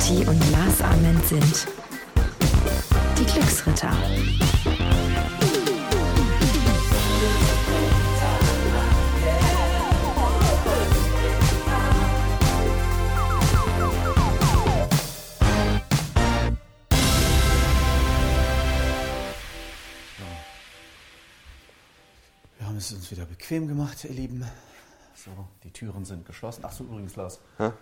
Kati 0.00 0.26
und 0.26 0.50
Lars 0.50 0.80
Ament 0.80 1.22
sind 1.26 1.66
die 3.18 3.24
Glücksritter. 3.26 3.92
Wir 22.56 22.66
haben 22.66 22.76
es 22.78 22.90
uns 22.92 23.10
wieder 23.10 23.26
bequem 23.26 23.68
gemacht, 23.68 24.02
ihr 24.04 24.12
Lieben. 24.12 24.46
So, 25.14 25.30
die 25.62 25.70
Türen 25.70 26.06
sind 26.06 26.24
geschlossen. 26.24 26.62
Ach 26.64 26.72
so, 26.72 26.84
übrigens, 26.84 27.16
Lars. 27.16 27.38
Hä? 27.58 27.72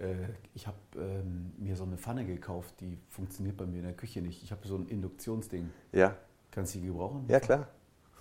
Äh, 0.00 0.14
ich 0.54 0.66
habe 0.66 0.78
ähm, 0.96 1.52
mir 1.58 1.76
so 1.76 1.84
eine 1.84 1.96
Pfanne 1.98 2.24
gekauft, 2.24 2.74
die 2.80 2.98
funktioniert 3.10 3.56
bei 3.56 3.66
mir 3.66 3.78
in 3.78 3.84
der 3.84 3.92
Küche 3.92 4.22
nicht. 4.22 4.42
Ich 4.42 4.50
habe 4.50 4.66
so 4.66 4.76
ein 4.76 4.86
Induktionsding. 4.88 5.70
Ja, 5.92 6.14
Kannst 6.50 6.74
du 6.74 6.78
die 6.80 6.86
gebrauchen? 6.86 7.24
ja 7.28 7.38
klar. 7.38 7.68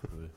Cool. 0.04 0.30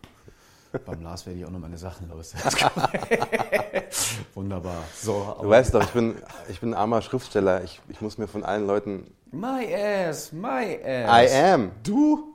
Beim 0.87 1.03
Lars 1.03 1.27
werde 1.27 1.39
ich 1.39 1.45
auch 1.45 1.51
noch 1.51 1.59
meine 1.59 1.77
Sachen 1.77 2.09
los. 2.09 2.33
Wunderbar. 4.35 4.83
So, 4.95 5.37
Du 5.41 5.49
weißt 5.49 5.75
doch, 5.75 5.83
ich 5.83 5.91
bin, 5.91 6.15
ich 6.49 6.61
bin 6.61 6.71
ein 6.71 6.75
armer 6.75 7.03
Schriftsteller. 7.03 7.63
Ich, 7.63 7.81
ich 7.89 8.01
muss 8.01 8.17
mir 8.17 8.27
von 8.27 8.43
allen 8.45 8.67
Leuten. 8.67 9.13
My 9.31 9.67
ass, 9.75 10.33
my 10.33 10.79
ass. 10.83 11.31
I 11.33 11.37
am. 11.53 11.73
Du 11.83 12.35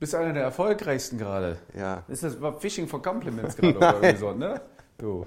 bist 0.00 0.14
einer 0.14 0.32
der 0.32 0.42
erfolgreichsten 0.42 1.18
gerade. 1.18 1.58
Ja. 1.76 2.02
Ist 2.08 2.24
das 2.24 2.40
war 2.40 2.58
Fishing 2.60 2.88
for 2.88 3.00
Compliments 3.02 3.56
gerade 3.56 3.78
oder 3.98 4.16
so, 4.16 4.32
ne? 4.32 4.60
Du, 4.96 5.26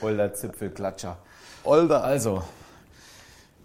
older 0.00 0.32
Zipfelklatscher. 0.32 1.18
Older. 1.64 2.04
Also, 2.04 2.42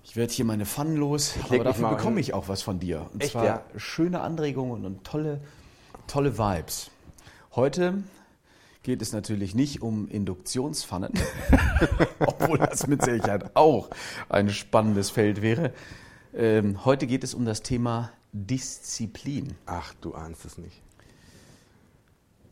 ich 0.04 0.16
werde 0.16 0.34
hier 0.34 0.46
meine 0.46 0.66
Pfannen 0.66 0.96
los, 0.96 1.34
aber 1.50 1.64
dafür 1.64 1.90
bekomme 1.90 2.20
ich 2.20 2.34
auch 2.34 2.48
was 2.48 2.62
von 2.62 2.80
dir. 2.80 3.10
Und 3.14 3.22
Echt, 3.22 3.34
zwar 3.34 3.46
ja? 3.46 3.64
schöne 3.76 4.22
Anregungen 4.22 4.86
und 4.86 5.04
tolle, 5.04 5.42
tolle 6.08 6.38
Vibes. 6.38 6.90
Heute 7.56 8.04
geht 8.84 9.02
es 9.02 9.14
natürlich 9.14 9.56
nicht 9.56 9.82
um 9.82 10.08
Induktionspfannen, 10.08 11.12
obwohl 12.20 12.58
das 12.60 12.88
mit 12.88 13.04
Sicherheit 13.04 13.56
auch 13.56 13.90
ein 14.30 14.50
spannendes 14.50 15.10
Feld 15.10 15.42
wäre. 15.42 15.74
Ähm, 16.34 16.86
heute 16.86 17.08
geht 17.08 17.24
es 17.24 17.34
um 17.34 17.46
das 17.46 17.62
Thema 17.62 18.12
Disziplin. 18.32 19.56
Ach, 19.66 19.94
du 20.02 20.14
ahnst 20.14 20.46
es 20.46 20.58
nicht. 20.58 20.82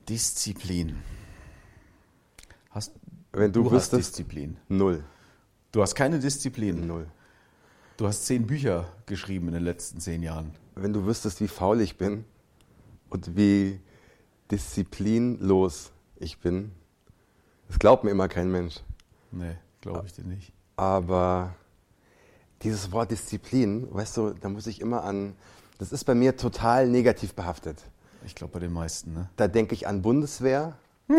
Disziplin. 0.09 0.97
Hast, 2.71 2.93
Wenn 3.31 3.51
du, 3.51 3.63
du 3.63 3.71
wüsstest, 3.71 4.11
Disziplin. 4.17 4.57
null. 4.67 5.03
Du 5.73 5.81
hast 5.81 5.95
keine 5.95 6.19
Disziplin. 6.19 6.85
Null. 6.85 7.07
Du 7.97 8.05
hast 8.05 8.27
zehn 8.27 8.45
Bücher 8.45 8.85
geschrieben 9.07 9.47
in 9.47 9.55
den 9.55 9.63
letzten 9.63 9.99
zehn 9.99 10.21
Jahren. 10.21 10.53
Wenn 10.75 10.93
du 10.93 11.07
wüsstest, 11.07 11.41
wie 11.41 11.47
faul 11.47 11.81
ich 11.81 11.97
bin 11.97 12.25
und 13.09 13.35
wie 13.35 13.79
disziplinlos 14.51 15.91
ich 16.17 16.37
bin, 16.37 16.73
das 17.69 17.79
glaubt 17.79 18.03
mir 18.03 18.11
immer 18.11 18.27
kein 18.27 18.51
Mensch. 18.51 18.81
Nee, 19.31 19.55
glaube 19.81 20.05
ich 20.05 20.13
dir 20.13 20.23
nicht. 20.25 20.53
Aber 20.75 21.55
dieses 22.61 22.91
Wort 22.91 23.09
Disziplin, 23.09 23.87
weißt 23.91 24.17
du, 24.17 24.29
da 24.29 24.49
muss 24.49 24.67
ich 24.67 24.79
immer 24.79 25.03
an, 25.03 25.35
das 25.79 25.91
ist 25.91 26.03
bei 26.03 26.13
mir 26.13 26.37
total 26.37 26.87
negativ 26.87 27.33
behaftet. 27.33 27.81
Ich 28.27 28.35
glaube 28.35 28.53
bei 28.53 28.59
den 28.59 28.73
meisten, 28.73 29.13
ne? 29.13 29.27
Da 29.37 29.47
denke 29.47 29.73
ich 29.73 29.87
an 29.87 30.03
Bundeswehr, 30.03 30.77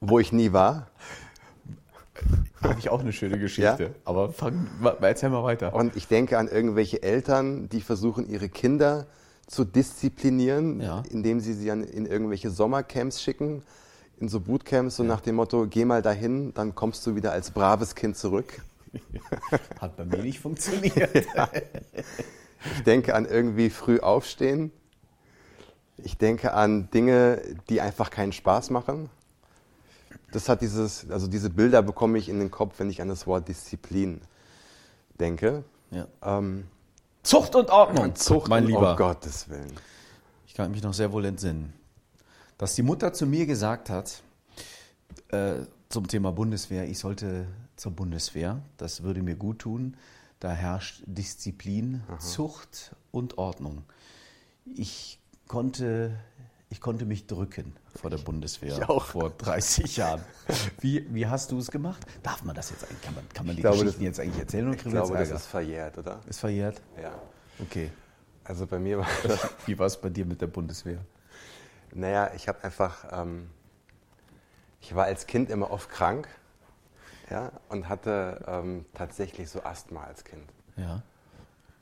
wo 0.00 0.20
ich 0.20 0.30
nie 0.30 0.52
war. 0.52 0.86
Habe 2.62 2.78
ich 2.78 2.88
auch 2.88 3.00
eine 3.00 3.12
schöne 3.12 3.38
Geschichte. 3.38 3.82
Ja? 3.82 3.90
Aber 4.04 4.32
fang, 4.32 4.68
erzähl 5.00 5.30
mal 5.30 5.44
weiter. 5.44 5.74
Und 5.74 5.96
ich 5.96 6.08
denke 6.08 6.38
an 6.38 6.48
irgendwelche 6.48 7.02
Eltern, 7.02 7.68
die 7.68 7.80
versuchen, 7.80 8.28
ihre 8.28 8.48
Kinder 8.48 9.06
zu 9.46 9.64
disziplinieren, 9.64 10.80
Ja. 10.80 11.02
indem 11.10 11.40
sie 11.40 11.54
sie 11.54 11.68
in 11.68 12.06
irgendwelche 12.06 12.50
Sommercamps 12.50 13.22
schicken, 13.22 13.62
in 14.20 14.28
so 14.28 14.40
Bootcamps, 14.40 14.96
so 14.96 15.04
nach 15.04 15.20
dem 15.20 15.36
Motto, 15.36 15.66
geh 15.68 15.84
mal 15.84 16.02
dahin, 16.02 16.52
dann 16.54 16.74
kommst 16.74 17.06
du 17.06 17.14
wieder 17.14 17.32
als 17.32 17.50
braves 17.52 17.94
Kind 17.94 18.16
zurück. 18.16 18.60
Hat 19.80 19.96
bei 19.96 20.04
mir 20.04 20.18
nicht 20.22 20.40
funktioniert. 20.40 21.10
Ich 22.76 22.82
denke 22.82 23.14
an 23.14 23.24
irgendwie 23.24 23.70
früh 23.70 24.00
aufstehen. 24.00 24.72
Ich 25.96 26.18
denke 26.18 26.54
an 26.54 26.90
Dinge, 26.90 27.40
die 27.68 27.80
einfach 27.80 28.10
keinen 28.10 28.32
Spaß 28.32 28.70
machen. 28.70 29.10
Das 30.32 30.48
hat 30.48 30.60
dieses, 30.60 31.10
also 31.10 31.26
diese 31.26 31.50
Bilder 31.50 31.82
bekomme 31.82 32.18
ich 32.18 32.28
in 32.28 32.38
den 32.38 32.50
Kopf, 32.50 32.78
wenn 32.78 32.90
ich 32.90 33.00
an 33.00 33.08
das 33.08 33.26
Wort 33.26 33.48
Disziplin 33.48 34.20
denke. 35.18 35.64
Ja. 35.90 36.06
Ähm, 36.22 36.66
Zucht 37.22 37.54
und 37.54 37.70
Ordnung, 37.70 38.14
Zucht, 38.14 38.48
mein 38.48 38.64
um 38.64 38.70
Lieber. 38.70 38.96
Gottes 38.96 39.48
Willen. 39.48 39.72
Ich 40.46 40.54
kann 40.54 40.70
mich 40.70 40.82
noch 40.82 40.94
sehr 40.94 41.12
wohl 41.12 41.24
entsinnen, 41.24 41.72
dass 42.56 42.74
die 42.74 42.82
Mutter 42.82 43.12
zu 43.12 43.26
mir 43.26 43.46
gesagt 43.46 43.90
hat, 43.90 44.22
äh, 45.28 45.54
zum 45.88 46.06
Thema 46.08 46.32
Bundeswehr, 46.32 46.88
ich 46.88 46.98
sollte 46.98 47.46
zur 47.76 47.92
Bundeswehr, 47.92 48.60
das 48.76 49.02
würde 49.02 49.22
mir 49.22 49.36
gut 49.36 49.60
tun. 49.60 49.96
Da 50.40 50.52
herrscht 50.52 51.02
Disziplin, 51.06 52.02
Zucht 52.18 52.94
und 53.10 53.38
Ordnung. 53.38 53.82
Ich 54.64 55.18
konnte, 55.48 56.16
ich 56.70 56.80
konnte 56.80 57.06
mich 57.06 57.26
drücken 57.26 57.74
vor 57.94 58.10
der 58.10 58.18
Bundeswehr 58.18 58.76
Ich 58.76 58.88
auch. 58.88 59.06
vor 59.06 59.30
30 59.30 59.96
Jahren. 59.96 60.22
Wie, 60.80 61.06
wie 61.14 61.26
hast 61.26 61.50
du 61.50 61.58
es 61.58 61.70
gemacht? 61.70 62.04
Darf 62.22 62.42
man 62.44 62.54
das 62.54 62.70
jetzt 62.70 62.84
eigentlich? 62.84 63.00
Kann 63.02 63.14
man, 63.14 63.28
kann 63.30 63.46
man 63.46 63.56
die 63.56 63.62
glaube, 63.62 63.78
Geschichten 63.78 64.00
das- 64.00 64.04
jetzt 64.04 64.20
eigentlich 64.20 64.40
erzählen 64.40 64.68
oder 64.68 64.76
Ich 64.76 64.84
glaube, 64.84 65.16
das 65.16 65.30
ist 65.30 65.46
verjährt, 65.46 65.96
oder? 65.98 66.20
ist 66.26 66.40
verjährt? 66.40 66.80
Ja. 67.02 67.14
Okay. 67.60 67.90
Also 68.44 68.66
bei 68.66 68.78
mir 68.78 68.98
war 68.98 69.06
Wie 69.66 69.78
war 69.78 69.86
es 69.86 69.96
bei 70.00 70.08
dir 70.10 70.24
mit 70.26 70.40
der 70.40 70.46
Bundeswehr? 70.46 70.98
Naja, 71.92 72.30
ich 72.34 72.48
habe 72.48 72.62
einfach, 72.64 73.06
ähm, 73.12 73.48
ich 74.80 74.94
war 74.94 75.04
als 75.06 75.26
Kind 75.26 75.50
immer 75.50 75.70
oft 75.70 75.88
krank 75.90 76.28
ja, 77.30 77.50
und 77.68 77.88
hatte 77.88 78.44
ähm, 78.46 78.84
tatsächlich 78.94 79.50
so 79.50 79.62
Asthma 79.64 80.04
als 80.04 80.24
Kind. 80.24 80.44
Ja. 80.76 81.02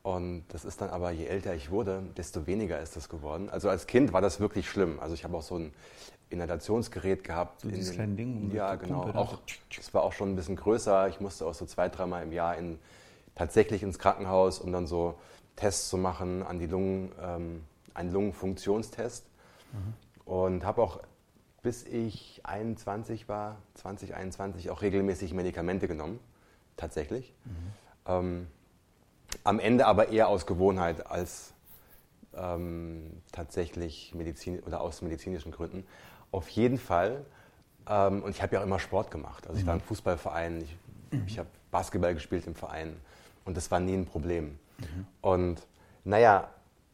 Und 0.07 0.45
das 0.47 0.63
ist 0.63 0.79
dann 0.79 0.89
aber, 0.89 1.11
je 1.11 1.25
älter 1.25 1.53
ich 1.53 1.69
wurde, 1.69 2.01
desto 2.15 2.47
weniger 2.47 2.79
ist 2.79 2.95
das 2.95 3.09
geworden. 3.09 3.49
Also 3.49 3.67
als 3.67 3.87
Kind 3.87 4.13
war 4.13 4.21
das 4.21 4.39
wirklich 4.39 4.69
schlimm. 4.69 5.01
Also 5.01 5.13
ich 5.15 5.25
habe 5.25 5.35
auch 5.35 5.41
so 5.41 5.57
ein 5.57 5.73
Inhalationsgerät 6.29 7.25
gehabt. 7.25 7.59
So 7.59 7.67
dieses 7.67 7.89
den- 7.89 7.95
kleine 7.95 8.15
Ding, 8.15 8.51
Ja, 8.55 8.75
genau. 8.75 8.99
Kumpel 9.01 9.11
da 9.13 9.19
Auch, 9.19 9.39
es 9.77 9.93
war 9.93 10.03
auch 10.03 10.13
schon 10.13 10.31
ein 10.31 10.37
bisschen 10.37 10.55
größer. 10.55 11.09
Ich 11.09 11.19
musste 11.19 11.45
auch 11.45 11.53
so 11.53 11.65
zwei, 11.65 11.89
dreimal 11.89 12.23
im 12.23 12.31
Jahr 12.31 12.55
in, 12.55 12.79
tatsächlich 13.35 13.83
ins 13.83 13.99
Krankenhaus, 13.99 14.59
um 14.59 14.71
dann 14.71 14.87
so 14.87 15.15
Tests 15.57 15.89
zu 15.89 15.97
machen 15.97 16.41
an 16.41 16.57
die 16.57 16.67
Lungen, 16.67 17.11
ähm, 17.21 17.63
einen 17.93 18.13
Lungenfunktionstest. 18.13 19.25
Und 20.23 20.63
habe 20.63 20.81
auch, 20.81 21.01
bis 21.63 21.83
ich 21.83 22.39
21 22.45 23.27
war, 23.27 23.57
2021, 23.73 24.69
auch 24.69 24.81
regelmäßig 24.81 25.33
Medikamente 25.33 25.89
genommen. 25.89 26.21
Tatsächlich. 26.77 27.33
Ähm, 28.05 28.47
am 29.43 29.59
Ende 29.59 29.85
aber 29.85 30.09
eher 30.09 30.27
aus 30.27 30.45
Gewohnheit 30.45 31.09
als 31.09 31.53
ähm, 32.35 33.21
tatsächlich 33.31 34.13
Medizin 34.15 34.59
oder 34.61 34.81
aus 34.81 35.01
medizinischen 35.01 35.51
Gründen. 35.51 35.85
Auf 36.31 36.49
jeden 36.49 36.77
Fall. 36.77 37.25
Ähm, 37.89 38.23
und 38.23 38.31
ich 38.31 38.41
habe 38.41 38.55
ja 38.55 38.61
auch 38.61 38.65
immer 38.65 38.79
Sport 38.79 39.11
gemacht. 39.11 39.47
Also 39.47 39.59
ich 39.59 39.65
war 39.65 39.73
im 39.73 39.81
Fußballverein, 39.81 40.61
ich, 40.61 40.77
ich 41.25 41.39
habe 41.39 41.49
Basketball 41.71 42.13
gespielt 42.13 42.47
im 42.47 42.55
Verein 42.55 42.95
und 43.45 43.57
das 43.57 43.71
war 43.71 43.79
nie 43.79 43.93
ein 43.93 44.05
Problem. 44.05 44.59
Und 45.21 45.65
naja, 46.03 46.49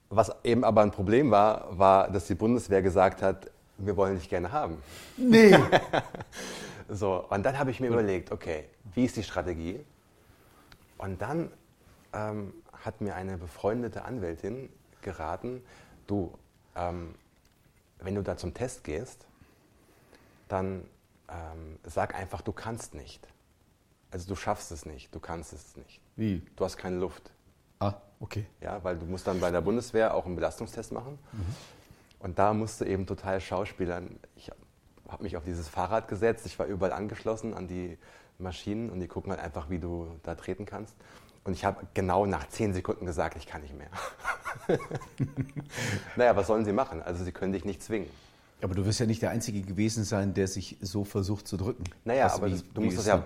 was 0.10 0.32
eben 0.44 0.64
aber 0.64 0.82
ein 0.82 0.92
Problem 0.92 1.32
war, 1.32 1.78
war, 1.78 2.10
dass 2.10 2.28
die 2.28 2.36
Bundeswehr 2.36 2.82
gesagt 2.82 3.22
hat, 3.22 3.50
wir 3.78 3.98
wollen 3.98 4.16
dich 4.16 4.30
gerne 4.30 4.52
haben. 4.52 4.78
Nee. 5.18 5.58
So, 6.90 7.26
und 7.30 7.44
dann 7.44 7.58
habe 7.58 7.72
ich 7.72 7.80
mir 7.80 7.88
überlegt, 7.88 8.32
okay, 8.32 8.66
wie 8.94 9.06
ist 9.06 9.16
die 9.16 9.24
Strategie? 9.24 9.80
Und 10.98 11.22
dann 11.22 11.50
ähm, 12.14 12.54
hat 12.72 13.02
mir 13.02 13.16
eine 13.16 13.38
befreundete 13.38 14.06
Anwältin 14.06 14.70
geraten, 15.02 15.64
du, 16.08 16.34
ähm, 16.76 17.16
wenn 18.00 18.16
du 18.16 18.24
da 18.24 18.38
zum 18.38 18.54
Test 18.54 18.84
gehst, 18.84 19.26
dann 20.48 20.86
ähm, 21.30 21.80
sag 21.84 22.16
einfach, 22.16 22.42
du 22.42 22.52
kannst 22.52 22.94
nicht. 22.94 23.28
Also 24.12 24.28
du 24.28 24.36
schaffst 24.36 24.72
es 24.72 24.86
nicht, 24.86 25.14
du 25.14 25.20
kannst 25.20 25.54
es 25.54 25.76
nicht. 25.76 26.00
Wie? 26.16 26.44
Du 26.56 26.66
hast 26.66 26.78
keine 26.78 26.98
Luft. 26.98 27.32
Ah, 27.80 27.96
okay. 28.20 28.46
Ja, 28.62 28.84
weil 28.84 28.98
du 28.98 29.06
musst 29.06 29.26
dann 29.26 29.40
bei 29.40 29.50
der 29.50 29.62
Bundeswehr 29.62 30.14
auch 30.14 30.26
einen 30.26 30.36
Belastungstest 30.36 30.92
machen. 30.92 31.18
Und 32.20 32.38
da 32.40 32.54
musste 32.54 32.86
eben 32.86 33.06
total 33.08 33.42
schauspielern. 33.42 34.20
Ich 34.36 34.52
habe 35.08 35.24
mich 35.24 35.36
auf 35.36 35.44
dieses 35.44 35.68
Fahrrad 35.68 36.08
gesetzt, 36.08 36.46
ich 36.46 36.58
war 36.60 36.68
überall 36.68 36.94
angeschlossen 36.94 37.54
an 37.54 37.68
die 37.68 37.98
Maschinen 38.38 38.90
und 38.90 39.00
die 39.00 39.08
gucken 39.08 39.32
halt 39.32 39.42
einfach, 39.42 39.70
wie 39.70 39.80
du 39.80 40.08
da 40.24 40.36
treten 40.36 40.66
kannst. 40.66 40.96
Und 41.46 41.54
ich 41.54 41.66
habe 41.66 41.86
genau 41.94 42.26
nach 42.26 42.48
zehn 42.48 42.74
Sekunden 42.74 43.06
gesagt, 43.06 43.36
ich 43.38 43.46
kann 43.46 43.62
nicht 43.62 43.78
mehr. 43.78 43.90
naja, 46.16 46.36
was 46.36 46.48
sollen 46.48 46.64
sie 46.64 46.72
machen? 46.72 47.02
Also 47.02 47.24
sie 47.24 47.32
können 47.34 47.52
dich 47.52 47.66
nicht 47.66 47.84
zwingen. 47.84 48.10
Aber 48.62 48.76
du 48.76 48.86
wirst 48.86 49.00
ja 49.02 49.06
nicht 49.06 49.22
der 49.22 49.32
Einzige 49.32 49.62
gewesen 49.62 50.06
sein, 50.06 50.34
der 50.34 50.48
sich 50.48 50.78
so 50.80 51.04
versucht 51.04 51.48
zu 51.48 51.58
drücken. 51.58 51.84
Naja, 52.06 52.32
aber 52.34 52.48
wie- 52.48 52.52
das, 52.52 52.64
du 52.74 52.82
musst 52.82 52.98
das 52.98 53.08
ja, 53.08 53.18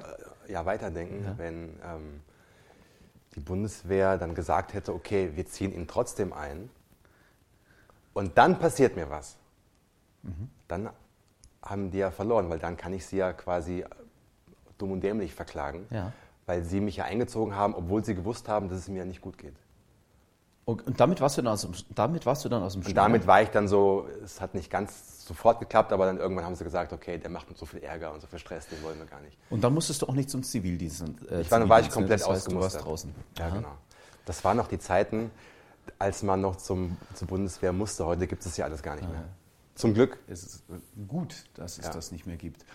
äh, 0.47 0.51
ja 0.51 0.65
weiterdenken, 0.65 1.23
Ja. 1.23 1.37
wenn 1.37 1.69
ähm, 1.85 2.21
die 3.35 3.39
Bundeswehr 3.39 4.17
dann 4.17 4.33
gesagt 4.33 4.73
hätte, 4.73 4.95
okay, 4.95 5.31
wir 5.35 5.45
ziehen 5.45 5.71
ihn 5.71 5.87
trotzdem 5.87 6.33
ein 6.33 6.71
und 8.13 8.35
dann 8.39 8.57
passiert 8.57 8.95
mir 8.95 9.11
was, 9.11 9.37
mhm. 10.23 10.49
dann 10.67 10.89
haben 11.61 11.91
die 11.91 11.99
ja 11.99 12.09
verloren, 12.09 12.49
weil 12.49 12.57
dann 12.57 12.77
kann 12.77 12.93
ich 12.93 13.05
sie 13.05 13.17
ja 13.17 13.31
quasi 13.33 13.85
dumm 14.79 14.91
und 14.93 15.01
dämlich 15.01 15.35
verklagen, 15.35 15.85
ja. 15.91 16.11
Weil 16.47 16.63
sie 16.63 16.79
mich 16.79 16.95
ja 16.95 17.03
eingezogen 17.03 17.55
haben, 17.55 17.75
obwohl 17.75 18.03
sie 18.03 18.15
gewusst 18.15 18.49
haben, 18.49 18.69
dass 18.69 18.79
es 18.79 18.87
mir 18.87 19.05
nicht 19.05 19.21
gut 19.21 19.37
geht. 19.37 19.53
Und 20.65 20.99
damit 20.99 21.21
warst 21.21 21.37
du 21.37 21.41
dann 21.41 21.53
aus 21.53 21.61
dem, 21.61 21.71
damit 21.95 22.25
warst 22.25 22.43
du 22.43 22.49
dann 22.49 22.61
aus 22.61 22.73
dem 22.73 22.85
Und 22.85 22.93
damit 22.93 23.25
war 23.25 23.41
ich 23.41 23.49
dann 23.49 23.69
so, 23.69 24.05
es 24.21 24.41
hat 24.41 24.53
nicht 24.53 24.69
ganz 24.69 25.25
sofort 25.25 25.61
geklappt, 25.61 25.93
aber 25.93 26.05
dann 26.05 26.17
irgendwann 26.17 26.43
haben 26.43 26.55
sie 26.55 26.65
gesagt, 26.65 26.91
okay, 26.91 27.17
der 27.17 27.29
macht 27.29 27.47
uns 27.49 27.59
so 27.59 27.65
viel 27.65 27.81
Ärger 27.81 28.13
und 28.13 28.19
so 28.19 28.27
viel 28.27 28.39
Stress, 28.39 28.67
den 28.67 28.83
wollen 28.83 28.99
wir 28.99 29.05
gar 29.05 29.21
nicht. 29.21 29.37
Und 29.49 29.63
dann 29.63 29.73
musstest 29.73 30.01
du 30.01 30.07
auch 30.07 30.13
nicht 30.13 30.29
zum 30.29 30.43
Zivildienst. 30.43 31.03
Äh, 31.29 31.41
ich 31.41 31.51
war, 31.51 31.59
dann 31.59 31.69
war 31.69 31.79
ich 31.79 31.89
komplett 31.89 32.19
das 32.19 32.27
heißt, 32.27 32.47
ausgemustert. 32.47 32.83
draußen. 32.83 33.15
Ja, 33.37 33.49
genau. 33.49 33.77
Das 34.25 34.43
waren 34.43 34.57
noch 34.57 34.67
die 34.67 34.77
Zeiten, 34.77 35.31
als 35.99 36.21
man 36.21 36.41
noch 36.41 36.57
zum, 36.57 36.97
zur 37.13 37.29
Bundeswehr 37.29 37.71
musste. 37.71 38.05
Heute 38.05 38.27
gibt 38.27 38.45
es 38.45 38.57
ja 38.57 38.65
alles 38.65 38.83
gar 38.83 38.95
nicht 38.95 39.09
mehr. 39.09 39.23
Zum 39.75 39.93
Glück. 39.93 40.19
Es 40.27 40.43
ist 40.43 40.63
gut, 41.07 41.45
dass 41.53 41.77
es 41.77 41.85
ja. 41.85 41.93
das 41.93 42.11
nicht 42.11 42.27
mehr 42.27 42.35
gibt. 42.35 42.65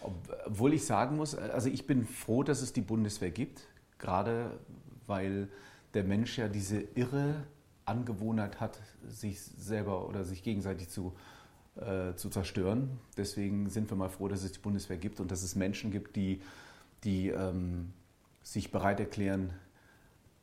Obwohl 0.00 0.72
ich 0.74 0.84
sagen 0.84 1.16
muss, 1.16 1.34
also 1.34 1.68
ich 1.68 1.86
bin 1.86 2.06
froh, 2.06 2.42
dass 2.42 2.62
es 2.62 2.72
die 2.72 2.80
Bundeswehr 2.80 3.30
gibt, 3.30 3.66
gerade 3.98 4.58
weil 5.06 5.48
der 5.94 6.04
Mensch 6.04 6.38
ja 6.38 6.48
diese 6.48 6.80
irre 6.94 7.34
Angewohnheit 7.84 8.60
hat, 8.60 8.80
sich 9.08 9.40
selber 9.40 10.08
oder 10.08 10.24
sich 10.24 10.42
gegenseitig 10.42 10.88
zu, 10.88 11.12
äh, 11.76 12.14
zu 12.14 12.30
zerstören. 12.30 12.98
Deswegen 13.16 13.68
sind 13.68 13.90
wir 13.90 13.96
mal 13.96 14.08
froh, 14.08 14.28
dass 14.28 14.42
es 14.44 14.52
die 14.52 14.60
Bundeswehr 14.60 14.96
gibt 14.96 15.20
und 15.20 15.30
dass 15.30 15.42
es 15.42 15.56
Menschen 15.56 15.90
gibt, 15.90 16.16
die, 16.16 16.40
die 17.04 17.28
ähm, 17.28 17.92
sich 18.42 18.70
bereit 18.70 19.00
erklären, 19.00 19.52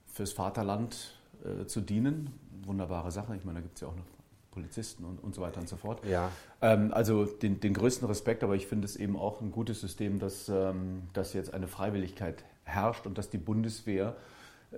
fürs 0.07 0.33
Vaterland 0.33 1.15
äh, 1.45 1.65
zu 1.65 1.81
dienen. 1.81 2.31
Wunderbare 2.65 3.11
Sache. 3.11 3.35
Ich 3.35 3.45
meine, 3.45 3.59
da 3.59 3.61
gibt 3.61 3.75
es 3.75 3.81
ja 3.81 3.87
auch 3.87 3.95
noch 3.95 4.16
Polizisten 4.51 5.05
und, 5.05 5.23
und 5.23 5.35
so 5.35 5.41
weiter 5.41 5.59
und 5.59 5.69
so 5.69 5.77
fort. 5.77 6.05
Ja. 6.05 6.31
Ähm, 6.61 6.93
also 6.93 7.25
den, 7.25 7.59
den 7.59 7.73
größten 7.73 8.07
Respekt, 8.07 8.43
aber 8.43 8.55
ich 8.55 8.67
finde 8.67 8.85
es 8.85 8.95
eben 8.95 9.15
auch 9.15 9.41
ein 9.41 9.51
gutes 9.51 9.81
System, 9.81 10.19
dass, 10.19 10.49
ähm, 10.49 11.03
dass 11.13 11.33
jetzt 11.33 11.53
eine 11.53 11.67
Freiwilligkeit 11.67 12.43
herrscht 12.63 13.05
und 13.05 13.17
dass 13.17 13.29
die 13.29 13.37
Bundeswehr 13.37 14.15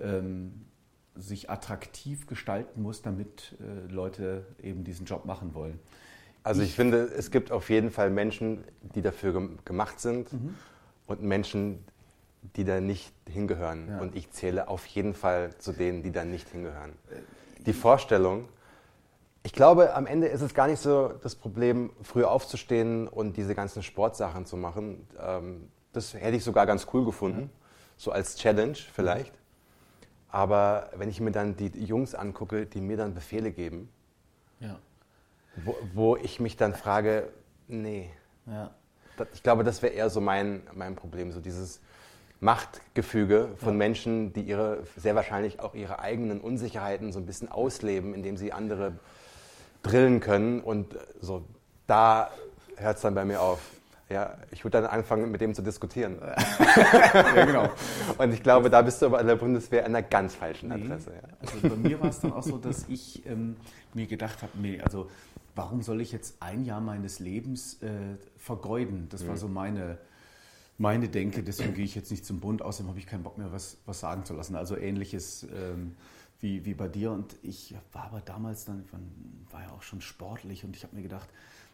ähm, 0.00 0.66
sich 1.16 1.50
attraktiv 1.50 2.26
gestalten 2.26 2.82
muss, 2.82 3.02
damit 3.02 3.56
äh, 3.60 3.92
Leute 3.92 4.46
eben 4.62 4.84
diesen 4.84 5.06
Job 5.06 5.24
machen 5.24 5.54
wollen. 5.54 5.78
Also 6.42 6.62
ich, 6.62 6.70
ich, 6.70 6.74
finde, 6.74 7.04
es 7.04 7.30
gibt 7.30 7.52
auf 7.52 7.68
jeden 7.68 7.90
Fall 7.90 8.10
Menschen, 8.10 8.64
die 8.94 9.02
dafür 9.02 9.50
gemacht 9.64 10.00
sind 10.00 10.32
mhm. 10.32 10.54
und 11.06 11.22
Menschen, 11.22 11.84
die 12.56 12.64
da 12.64 12.80
nicht 12.80 13.12
hingehören. 13.28 13.88
Ja. 13.88 14.00
Und 14.00 14.16
ich 14.16 14.30
zähle 14.30 14.68
auf 14.68 14.86
jeden 14.86 15.14
Fall 15.14 15.54
zu 15.58 15.72
denen, 15.72 16.02
die 16.02 16.12
da 16.12 16.24
nicht 16.24 16.48
hingehören. 16.48 16.92
Äh, 17.10 17.16
die 17.66 17.74
Vorstellung, 17.74 18.48
ich 19.42 19.52
glaube, 19.52 19.94
am 19.94 20.06
Ende 20.06 20.26
ist 20.26 20.42
es 20.42 20.54
gar 20.54 20.66
nicht 20.66 20.80
so 20.80 21.08
das 21.22 21.34
Problem, 21.34 21.90
früh 22.02 22.24
aufzustehen 22.24 23.08
und 23.08 23.36
diese 23.36 23.54
ganzen 23.54 23.82
Sportsachen 23.82 24.44
zu 24.44 24.56
machen. 24.56 25.06
Ähm, 25.18 25.70
das 25.92 26.14
hätte 26.14 26.36
ich 26.36 26.44
sogar 26.44 26.66
ganz 26.66 26.86
cool 26.92 27.04
gefunden, 27.04 27.40
mhm. 27.40 27.50
so 27.96 28.12
als 28.12 28.36
Challenge 28.36 28.76
vielleicht. 28.92 29.32
Aber 30.28 30.90
wenn 30.94 31.08
ich 31.08 31.20
mir 31.20 31.32
dann 31.32 31.56
die 31.56 31.68
Jungs 31.84 32.14
angucke, 32.14 32.66
die 32.66 32.80
mir 32.80 32.96
dann 32.96 33.14
Befehle 33.14 33.50
geben, 33.50 33.88
ja. 34.60 34.78
wo, 35.64 35.74
wo, 35.94 36.16
ich 36.16 36.38
mich 36.38 36.56
dann 36.56 36.74
frage, 36.74 37.30
nee. 37.66 38.10
Ja. 38.46 38.70
Ich 39.34 39.42
glaube, 39.42 39.64
das 39.64 39.82
wäre 39.82 39.92
eher 39.92 40.08
so 40.08 40.20
mein, 40.20 40.62
mein 40.72 40.96
Problem, 40.96 41.32
so 41.32 41.40
dieses 41.40 41.80
Machtgefüge 42.38 43.50
von 43.56 43.72
ja. 43.72 43.78
Menschen, 43.78 44.32
die 44.32 44.42
ihre, 44.42 44.84
sehr 44.96 45.14
wahrscheinlich 45.14 45.60
auch 45.60 45.74
ihre 45.74 45.98
eigenen 45.98 46.40
Unsicherheiten 46.40 47.12
so 47.12 47.18
ein 47.18 47.26
bisschen 47.26 47.50
ausleben, 47.50 48.14
indem 48.14 48.36
sie 48.36 48.52
andere 48.52 48.92
drillen 49.82 50.20
können. 50.20 50.60
Und 50.60 50.96
so, 51.20 51.44
da 51.86 52.30
hört 52.76 52.96
es 52.96 53.02
dann 53.02 53.14
bei 53.14 53.24
mir 53.24 53.40
auf. 53.40 53.60
Ja, 54.08 54.36
ich 54.50 54.64
würde 54.64 54.80
dann 54.80 54.90
anfangen, 54.90 55.30
mit 55.30 55.40
dem 55.40 55.54
zu 55.54 55.62
diskutieren. 55.62 56.18
ja, 57.14 57.44
genau. 57.44 57.68
Und 58.18 58.32
ich 58.34 58.42
glaube, 58.42 58.68
da 58.68 58.82
bist 58.82 59.00
du 59.00 59.06
aber 59.06 59.20
an 59.20 59.26
der 59.28 59.36
Bundeswehr 59.36 59.86
an 59.86 59.94
einer 59.94 60.02
ganz 60.02 60.34
falschen 60.34 60.72
Adresse. 60.72 61.12
Ja. 61.12 61.28
Also 61.40 61.68
bei 61.68 61.76
mir 61.76 62.00
war 62.00 62.08
es 62.08 62.18
dann 62.18 62.32
auch 62.32 62.42
so, 62.42 62.58
dass 62.58 62.86
ich 62.88 63.24
ähm, 63.26 63.56
mir 63.94 64.08
gedacht 64.08 64.42
habe, 64.42 64.50
nee, 64.60 64.80
also 64.80 65.08
warum 65.54 65.82
soll 65.82 66.00
ich 66.00 66.10
jetzt 66.10 66.42
ein 66.42 66.64
Jahr 66.64 66.80
meines 66.80 67.20
Lebens 67.20 67.80
äh, 67.82 67.88
vergeuden? 68.36 69.06
Das 69.10 69.26
war 69.28 69.34
mhm. 69.34 69.38
so 69.38 69.46
meine, 69.46 69.98
meine 70.76 71.08
Denke, 71.08 71.44
deswegen 71.44 71.74
gehe 71.74 71.84
ich 71.84 71.94
jetzt 71.94 72.10
nicht 72.10 72.24
zum 72.24 72.40
Bund, 72.40 72.62
außerdem 72.62 72.88
habe 72.88 72.98
ich 72.98 73.06
keinen 73.06 73.22
Bock 73.22 73.38
mehr, 73.38 73.52
was, 73.52 73.76
was 73.86 74.00
sagen 74.00 74.24
zu 74.24 74.34
lassen. 74.34 74.56
Also 74.56 74.76
ähnliches 74.76 75.44
ähm, 75.54 75.94
wie, 76.40 76.64
wie 76.64 76.74
bei 76.74 76.88
dir. 76.88 77.12
Und 77.12 77.36
ich 77.42 77.74
war 77.92 78.04
aber 78.04 78.20
damals 78.20 78.64
dann, 78.64 78.84
war 79.50 79.62
ja 79.62 79.70
auch 79.70 79.82
schon 79.82 80.00
sportlich 80.00 80.64
und 80.64 80.76
ich 80.76 80.82
habe 80.82 80.96
mir 80.96 81.02
gedacht, 81.02 81.28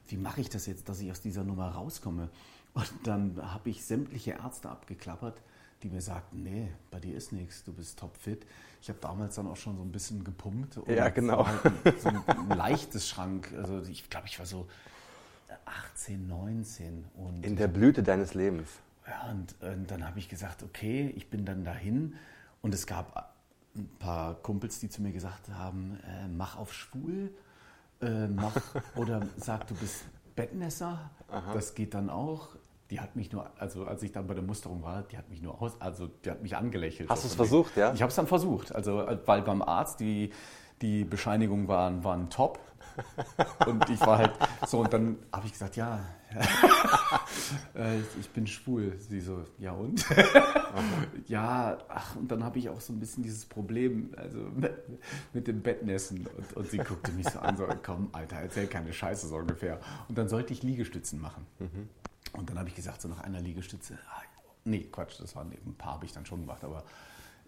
wie 0.08 0.16
mache 0.16 0.40
ich 0.40 0.48
das 0.48 0.66
jetzt, 0.66 0.88
dass 0.88 1.00
ich 1.00 1.10
aus 1.10 1.20
dieser 1.20 1.44
Nummer 1.44 1.68
rauskomme? 1.68 2.28
Und 2.74 2.92
dann 3.04 3.40
habe 3.42 3.70
ich 3.70 3.84
sämtliche 3.84 4.32
Ärzte 4.32 4.68
abgeklappert, 4.68 5.40
die 5.82 5.88
mir 5.88 6.00
sagten, 6.00 6.42
nee, 6.42 6.68
bei 6.90 7.00
dir 7.00 7.16
ist 7.16 7.32
nichts, 7.32 7.64
du 7.64 7.72
bist 7.72 7.98
topfit. 7.98 8.46
Ich 8.82 8.88
habe 8.88 8.98
damals 9.00 9.34
dann 9.34 9.46
auch 9.46 9.56
schon 9.56 9.76
so 9.76 9.82
ein 9.82 9.90
bisschen 9.90 10.22
gepumpt. 10.22 10.78
Ja, 10.86 11.08
genau. 11.08 11.46
Halt 11.46 12.00
so 12.00 12.08
ein, 12.08 12.48
leichtes 12.50 13.08
Schrank. 13.08 13.52
Also 13.56 13.82
ich 13.82 14.08
glaube, 14.08 14.26
ich 14.26 14.38
war 14.38 14.46
so 14.46 14.66
18, 15.64 16.28
19. 16.28 17.04
Und 17.16 17.44
In 17.44 17.56
der 17.56 17.68
Blüte 17.68 18.02
deines 18.02 18.34
Lebens. 18.34 18.68
Ja, 19.06 19.30
und, 19.30 19.54
und 19.62 19.90
dann 19.90 20.06
habe 20.06 20.18
ich 20.18 20.28
gesagt, 20.28 20.62
okay, 20.62 21.12
ich 21.16 21.30
bin 21.30 21.44
dann 21.44 21.64
dahin. 21.64 22.14
Und 22.62 22.74
es 22.74 22.86
gab 22.86 23.35
ein 23.76 23.88
paar 23.98 24.34
Kumpels, 24.34 24.80
die 24.80 24.88
zu 24.88 25.02
mir 25.02 25.12
gesagt 25.12 25.50
haben, 25.50 25.98
äh, 26.04 26.28
mach 26.28 26.56
auf 26.56 26.72
schwul 26.72 27.32
äh, 28.00 28.26
mach 28.28 28.54
oder 28.96 29.22
sag, 29.36 29.66
du 29.66 29.74
bist 29.74 30.04
Bettnässer. 30.34 31.10
Aha. 31.28 31.54
Das 31.54 31.74
geht 31.74 31.94
dann 31.94 32.10
auch. 32.10 32.48
Die 32.90 33.00
hat 33.00 33.16
mich 33.16 33.32
nur, 33.32 33.50
also 33.58 33.84
als 33.84 34.02
ich 34.04 34.12
dann 34.12 34.28
bei 34.28 34.34
der 34.34 34.44
Musterung 34.44 34.82
war, 34.82 35.02
die 35.02 35.18
hat 35.18 35.28
mich 35.28 35.42
nur 35.42 35.60
aus, 35.60 35.80
also 35.80 36.06
die 36.06 36.30
hat 36.30 36.42
mich 36.42 36.56
angelächelt. 36.56 37.10
Hast 37.10 37.24
du 37.24 37.28
es 37.28 37.34
versucht, 37.34 37.76
ja? 37.76 37.92
Ich 37.92 38.02
habe 38.02 38.10
es 38.10 38.16
dann 38.16 38.28
versucht. 38.28 38.72
Also 38.72 39.04
weil 39.24 39.42
beim 39.42 39.60
Arzt 39.60 39.98
die, 39.98 40.30
die 40.82 41.04
Bescheinigungen 41.04 41.66
waren, 41.66 42.04
waren 42.04 42.30
top. 42.30 42.60
Und 43.66 43.88
ich 43.90 44.00
war 44.00 44.18
halt 44.18 44.32
so, 44.66 44.80
und 44.80 44.92
dann 44.92 45.18
habe 45.32 45.46
ich 45.46 45.52
gesagt, 45.52 45.76
ja, 45.76 46.00
äh, 47.74 48.00
ich 48.20 48.28
bin 48.30 48.46
schwul. 48.46 48.96
Sie 48.98 49.20
so, 49.20 49.44
ja 49.58 49.72
und? 49.72 50.04
ja, 51.28 51.78
ach, 51.88 52.16
und 52.16 52.30
dann 52.30 52.44
habe 52.44 52.58
ich 52.58 52.68
auch 52.68 52.80
so 52.80 52.92
ein 52.92 53.00
bisschen 53.00 53.22
dieses 53.22 53.46
Problem, 53.46 54.12
also 54.16 54.38
mit, 54.38 54.72
mit 55.32 55.46
dem 55.46 55.62
Bettnässen. 55.62 56.26
Und, 56.36 56.56
und, 56.56 56.70
sie 56.70 56.78
guckte 56.78 57.12
mich 57.12 57.28
so 57.28 57.38
an, 57.38 57.56
so, 57.56 57.66
komm, 57.82 58.08
Alter, 58.12 58.36
erzähl 58.36 58.66
keine 58.66 58.92
Scheiße 58.92 59.28
so 59.28 59.36
ungefähr. 59.36 59.80
Und 60.08 60.18
dann 60.18 60.28
sollte 60.28 60.52
ich 60.52 60.62
Liegestützen 60.62 61.20
machen. 61.20 61.46
Mhm. 61.58 61.88
Und 62.32 62.50
dann 62.50 62.58
habe 62.58 62.68
ich 62.68 62.74
gesagt, 62.74 63.00
so 63.00 63.08
nach 63.08 63.20
einer 63.20 63.40
Liegestütze, 63.40 63.98
ah, 64.10 64.22
nee, 64.64 64.84
Quatsch, 64.90 65.20
das 65.20 65.34
waren 65.36 65.52
ein 65.52 65.74
paar, 65.74 65.94
habe 65.94 66.04
ich 66.04 66.12
dann 66.12 66.26
schon 66.26 66.40
gemacht, 66.40 66.64
aber 66.64 66.84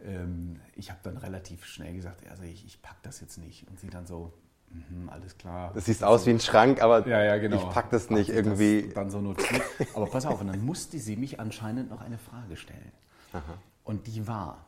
ähm, 0.02 0.60
ich 0.76 0.90
habe 0.90 1.00
dann 1.02 1.16
relativ 1.16 1.64
schnell 1.66 1.94
gesagt, 1.94 2.26
also 2.28 2.44
ich, 2.44 2.64
ich 2.64 2.80
packe 2.80 3.00
das 3.02 3.20
jetzt 3.20 3.38
nicht. 3.38 3.68
Und 3.68 3.80
sie 3.80 3.90
dann 3.90 4.06
so, 4.06 4.32
Mhm, 4.70 5.08
alles 5.08 5.36
klar. 5.36 5.72
Das 5.74 5.86
sieht 5.86 6.02
aus 6.02 6.26
wie 6.26 6.30
ein 6.30 6.40
Schrank, 6.40 6.82
aber 6.82 7.06
ja, 7.06 7.22
ja, 7.22 7.38
genau. 7.38 7.56
ich 7.56 7.68
pack 7.70 7.90
das 7.90 8.10
nicht 8.10 8.30
Ach, 8.30 8.36
irgendwie. 8.36 8.82
Das 8.82 8.94
dann 8.94 9.10
so 9.10 9.20
notiert. 9.20 9.62
Aber 9.94 10.06
pass 10.06 10.26
auf, 10.26 10.40
und 10.40 10.48
dann 10.48 10.64
musste 10.64 10.98
sie 10.98 11.16
mich 11.16 11.40
anscheinend 11.40 11.90
noch 11.90 12.00
eine 12.00 12.18
Frage 12.18 12.56
stellen. 12.56 12.92
Aha. 13.32 13.58
Und 13.84 14.06
die 14.06 14.26
war, 14.26 14.66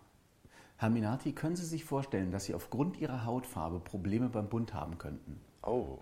Herr 0.76 0.88
Minati, 0.88 1.32
können 1.32 1.56
Sie 1.56 1.66
sich 1.66 1.84
vorstellen, 1.84 2.30
dass 2.30 2.46
Sie 2.46 2.54
aufgrund 2.54 2.96
Ihrer 2.98 3.26
Hautfarbe 3.26 3.80
Probleme 3.80 4.30
beim 4.30 4.48
Bund 4.48 4.72
haben 4.72 4.96
könnten? 4.96 5.38
Oh, 5.62 5.98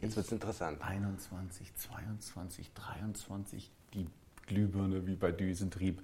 jetzt 0.00 0.14
wird 0.14 0.26
es 0.26 0.32
interessant. 0.32 0.80
21, 0.80 1.74
22, 1.74 2.72
23, 2.72 3.72
die 3.94 4.06
Glühbirne 4.46 5.06
wie 5.06 5.16
bei 5.16 5.32
Düsentrieb. 5.32 6.02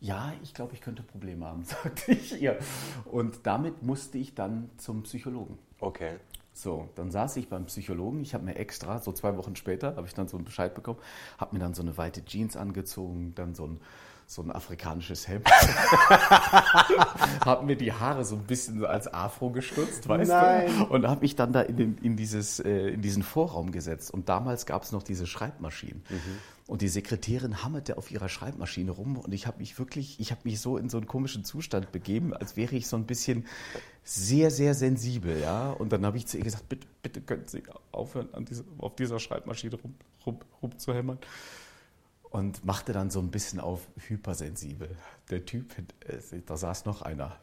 Ja, 0.00 0.32
ich 0.42 0.54
glaube, 0.54 0.74
ich 0.74 0.80
könnte 0.80 1.02
Probleme 1.02 1.46
haben, 1.46 1.64
sagte 1.64 2.12
ich 2.12 2.40
ihr. 2.40 2.58
Und 3.04 3.40
damit 3.44 3.82
musste 3.82 4.18
ich 4.18 4.34
dann 4.34 4.70
zum 4.76 5.02
Psychologen. 5.02 5.58
Okay. 5.80 6.18
So, 6.54 6.90
dann 6.96 7.10
saß 7.10 7.36
ich 7.36 7.48
beim 7.48 7.66
Psychologen. 7.66 8.20
Ich 8.20 8.34
habe 8.34 8.44
mir 8.44 8.56
extra, 8.56 8.98
so 8.98 9.12
zwei 9.12 9.36
Wochen 9.36 9.56
später, 9.56 9.96
habe 9.96 10.06
ich 10.06 10.14
dann 10.14 10.28
so 10.28 10.36
einen 10.36 10.44
Bescheid 10.44 10.74
bekommen, 10.74 10.98
habe 11.38 11.56
mir 11.56 11.60
dann 11.60 11.74
so 11.74 11.82
eine 11.82 11.96
weite 11.96 12.24
Jeans 12.24 12.56
angezogen, 12.56 13.34
dann 13.34 13.54
so 13.54 13.66
ein, 13.66 13.80
so 14.26 14.42
ein 14.42 14.50
afrikanisches 14.50 15.28
Hemd. 15.28 15.48
habe 17.44 17.66
mir 17.66 17.76
die 17.76 17.92
Haare 17.92 18.24
so 18.24 18.36
ein 18.36 18.44
bisschen 18.44 18.84
als 18.84 19.12
Afro 19.12 19.50
gestutzt, 19.50 20.08
weißt 20.08 20.30
Nein. 20.30 20.70
du? 20.78 20.84
Und 20.84 21.06
habe 21.06 21.20
mich 21.20 21.36
dann 21.36 21.52
da 21.52 21.62
in, 21.62 21.76
den, 21.76 21.98
in, 21.98 22.16
dieses, 22.16 22.60
äh, 22.60 22.88
in 22.88 23.02
diesen 23.02 23.22
Vorraum 23.22 23.72
gesetzt. 23.72 24.10
Und 24.12 24.28
damals 24.28 24.66
gab 24.66 24.82
es 24.82 24.92
noch 24.92 25.02
diese 25.02 25.26
Schreibmaschinen. 25.26 26.02
Mhm. 26.08 26.38
Und 26.68 26.80
die 26.80 26.88
Sekretärin 26.88 27.62
hammerte 27.64 27.98
auf 27.98 28.10
ihrer 28.10 28.28
Schreibmaschine 28.28 28.92
rum 28.92 29.18
und 29.18 29.34
ich 29.34 29.46
habe 29.46 29.58
mich 29.58 29.78
wirklich, 29.78 30.20
ich 30.20 30.30
habe 30.30 30.42
mich 30.44 30.60
so 30.60 30.78
in 30.78 30.88
so 30.88 30.96
einen 30.96 31.06
komischen 31.06 31.44
Zustand 31.44 31.90
begeben, 31.90 32.32
als 32.32 32.56
wäre 32.56 32.76
ich 32.76 32.86
so 32.86 32.96
ein 32.96 33.04
bisschen 33.04 33.46
sehr, 34.04 34.50
sehr 34.50 34.74
sensibel, 34.74 35.40
ja. 35.40 35.70
Und 35.70 35.92
dann 35.92 36.06
habe 36.06 36.16
ich 36.16 36.26
zu 36.26 36.38
ihr 36.38 36.44
gesagt, 36.44 36.68
bitte, 36.68 36.86
bitte 37.02 37.20
können 37.20 37.46
Sie 37.46 37.62
aufhören, 37.90 38.28
diese, 38.48 38.64
auf 38.78 38.94
dieser 38.94 39.18
Schreibmaschine 39.18 39.76
rum, 39.76 39.94
rum, 40.24 40.38
rumzuhämmern. 40.62 41.18
Und 42.32 42.64
machte 42.64 42.92
dann 42.92 43.10
so 43.10 43.20
ein 43.20 43.30
bisschen 43.30 43.60
auf 43.60 43.86
hypersensibel. 44.08 44.88
Der 45.30 45.44
Typ, 45.44 45.76
äh, 46.06 46.40
da 46.46 46.56
saß 46.56 46.86
noch 46.86 47.02
einer, 47.02 47.36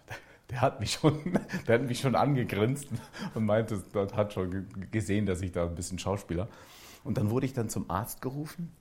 der 0.50 0.62
hat 0.62 0.80
mich 0.80 0.94
schon, 0.94 1.40
der 1.68 1.80
hat 1.80 1.88
mich 1.88 2.00
schon 2.00 2.16
angegrinst 2.16 2.88
und 3.36 3.46
meinte, 3.46 3.84
dort 3.94 4.16
hat 4.16 4.34
schon 4.34 4.68
gesehen, 4.92 5.26
dass 5.28 5.42
ich 5.42 5.52
da 5.52 5.66
ein 5.66 5.76
bisschen 5.76 6.00
Schauspieler. 6.00 6.50
Und 7.04 7.18
dann 7.18 7.30
wurde 7.30 7.46
ich 7.46 7.54
dann 7.54 7.70
zum 7.70 7.90
Arzt 7.90 8.22
gerufen 8.22 8.72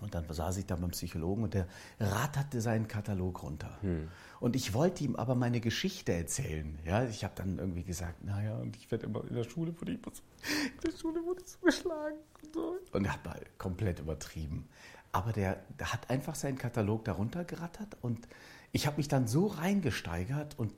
und 0.00 0.14
dann 0.14 0.30
saß 0.30 0.58
ich 0.58 0.66
da 0.66 0.76
beim 0.76 0.90
Psychologen 0.90 1.44
und 1.44 1.54
der 1.54 1.66
ratterte 1.98 2.60
seinen 2.60 2.86
Katalog 2.86 3.42
runter. 3.42 3.78
Hm. 3.80 4.08
Und 4.40 4.56
ich 4.56 4.74
wollte 4.74 5.04
ihm 5.04 5.16
aber 5.16 5.34
meine 5.34 5.60
Geschichte 5.60 6.12
erzählen. 6.12 6.78
Ja, 6.84 7.04
ich 7.04 7.24
habe 7.24 7.32
dann 7.36 7.58
irgendwie 7.58 7.82
gesagt, 7.82 8.22
naja, 8.22 8.56
und 8.58 8.76
ich 8.76 8.90
werde 8.90 9.06
immer 9.06 9.24
in 9.26 9.34
der 9.34 9.44
Schule 9.44 9.74
wurde 9.80 9.92
ich, 9.92 9.98
in 9.98 10.80
der 10.84 10.96
Schule 10.96 11.24
wurde 11.24 11.40
ich 11.42 11.50
so 11.50 11.58
geschlagen 11.64 12.18
und 12.42 12.54
so. 12.54 12.76
Und 12.92 13.06
er 13.06 13.14
hat 13.14 13.24
mal 13.24 13.40
komplett 13.56 14.00
übertrieben. 14.00 14.68
Aber 15.14 15.32
der, 15.32 15.62
der 15.78 15.92
hat 15.92 16.10
einfach 16.10 16.34
seinen 16.34 16.58
Katalog 16.58 17.04
darunter 17.04 17.44
gerattert 17.44 17.96
und 18.02 18.26
ich 18.72 18.88
habe 18.88 18.96
mich 18.96 19.06
dann 19.06 19.28
so 19.28 19.46
reingesteigert 19.46 20.58
und 20.58 20.74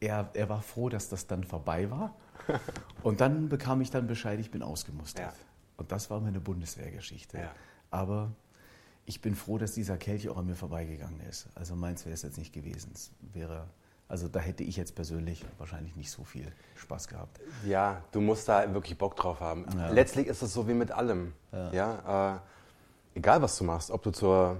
er, 0.00 0.30
er 0.34 0.48
war 0.48 0.62
froh, 0.62 0.88
dass 0.88 1.10
das 1.10 1.28
dann 1.28 1.44
vorbei 1.44 1.90
war. 1.92 2.16
Und 3.02 3.20
dann 3.20 3.48
bekam 3.48 3.80
ich 3.82 3.90
dann 3.90 4.06
Bescheid, 4.06 4.40
ich 4.40 4.50
bin 4.50 4.62
ausgemustert. 4.62 5.32
Ja. 5.32 5.44
Und 5.76 5.92
das 5.92 6.10
war 6.10 6.20
meine 6.20 6.40
Bundeswehrgeschichte. 6.40 7.38
Ja. 7.38 7.50
Aber 7.90 8.32
ich 9.04 9.20
bin 9.20 9.36
froh, 9.36 9.58
dass 9.58 9.72
dieser 9.72 9.96
Kelch 9.98 10.28
auch 10.28 10.38
an 10.38 10.46
mir 10.46 10.56
vorbeigegangen 10.56 11.20
ist. 11.28 11.46
Also 11.54 11.76
meins 11.76 12.06
wäre 12.06 12.14
es 12.14 12.22
jetzt 12.22 12.38
nicht 12.38 12.52
gewesen. 12.52 12.90
Es 12.94 13.12
wäre, 13.32 13.68
also 14.08 14.26
da 14.26 14.40
hätte 14.40 14.64
ich 14.64 14.76
jetzt 14.76 14.94
persönlich 14.94 15.44
wahrscheinlich 15.58 15.94
nicht 15.94 16.10
so 16.10 16.24
viel 16.24 16.50
Spaß 16.76 17.08
gehabt. 17.08 17.38
Ja, 17.64 18.02
du 18.10 18.20
musst 18.20 18.48
da 18.48 18.72
wirklich 18.74 18.98
Bock 18.98 19.14
drauf 19.16 19.40
haben. 19.40 19.66
Ja. 19.76 19.90
Letztlich 19.90 20.26
ist 20.26 20.42
es 20.42 20.52
so 20.52 20.66
wie 20.66 20.74
mit 20.74 20.90
allem. 20.90 21.34
Ja. 21.52 21.72
ja 21.72 22.34
äh, 22.36 22.40
egal 23.14 23.42
was 23.42 23.56
du 23.58 23.64
machst, 23.64 23.90
ob 23.90 24.02
du 24.02 24.10
zur 24.10 24.58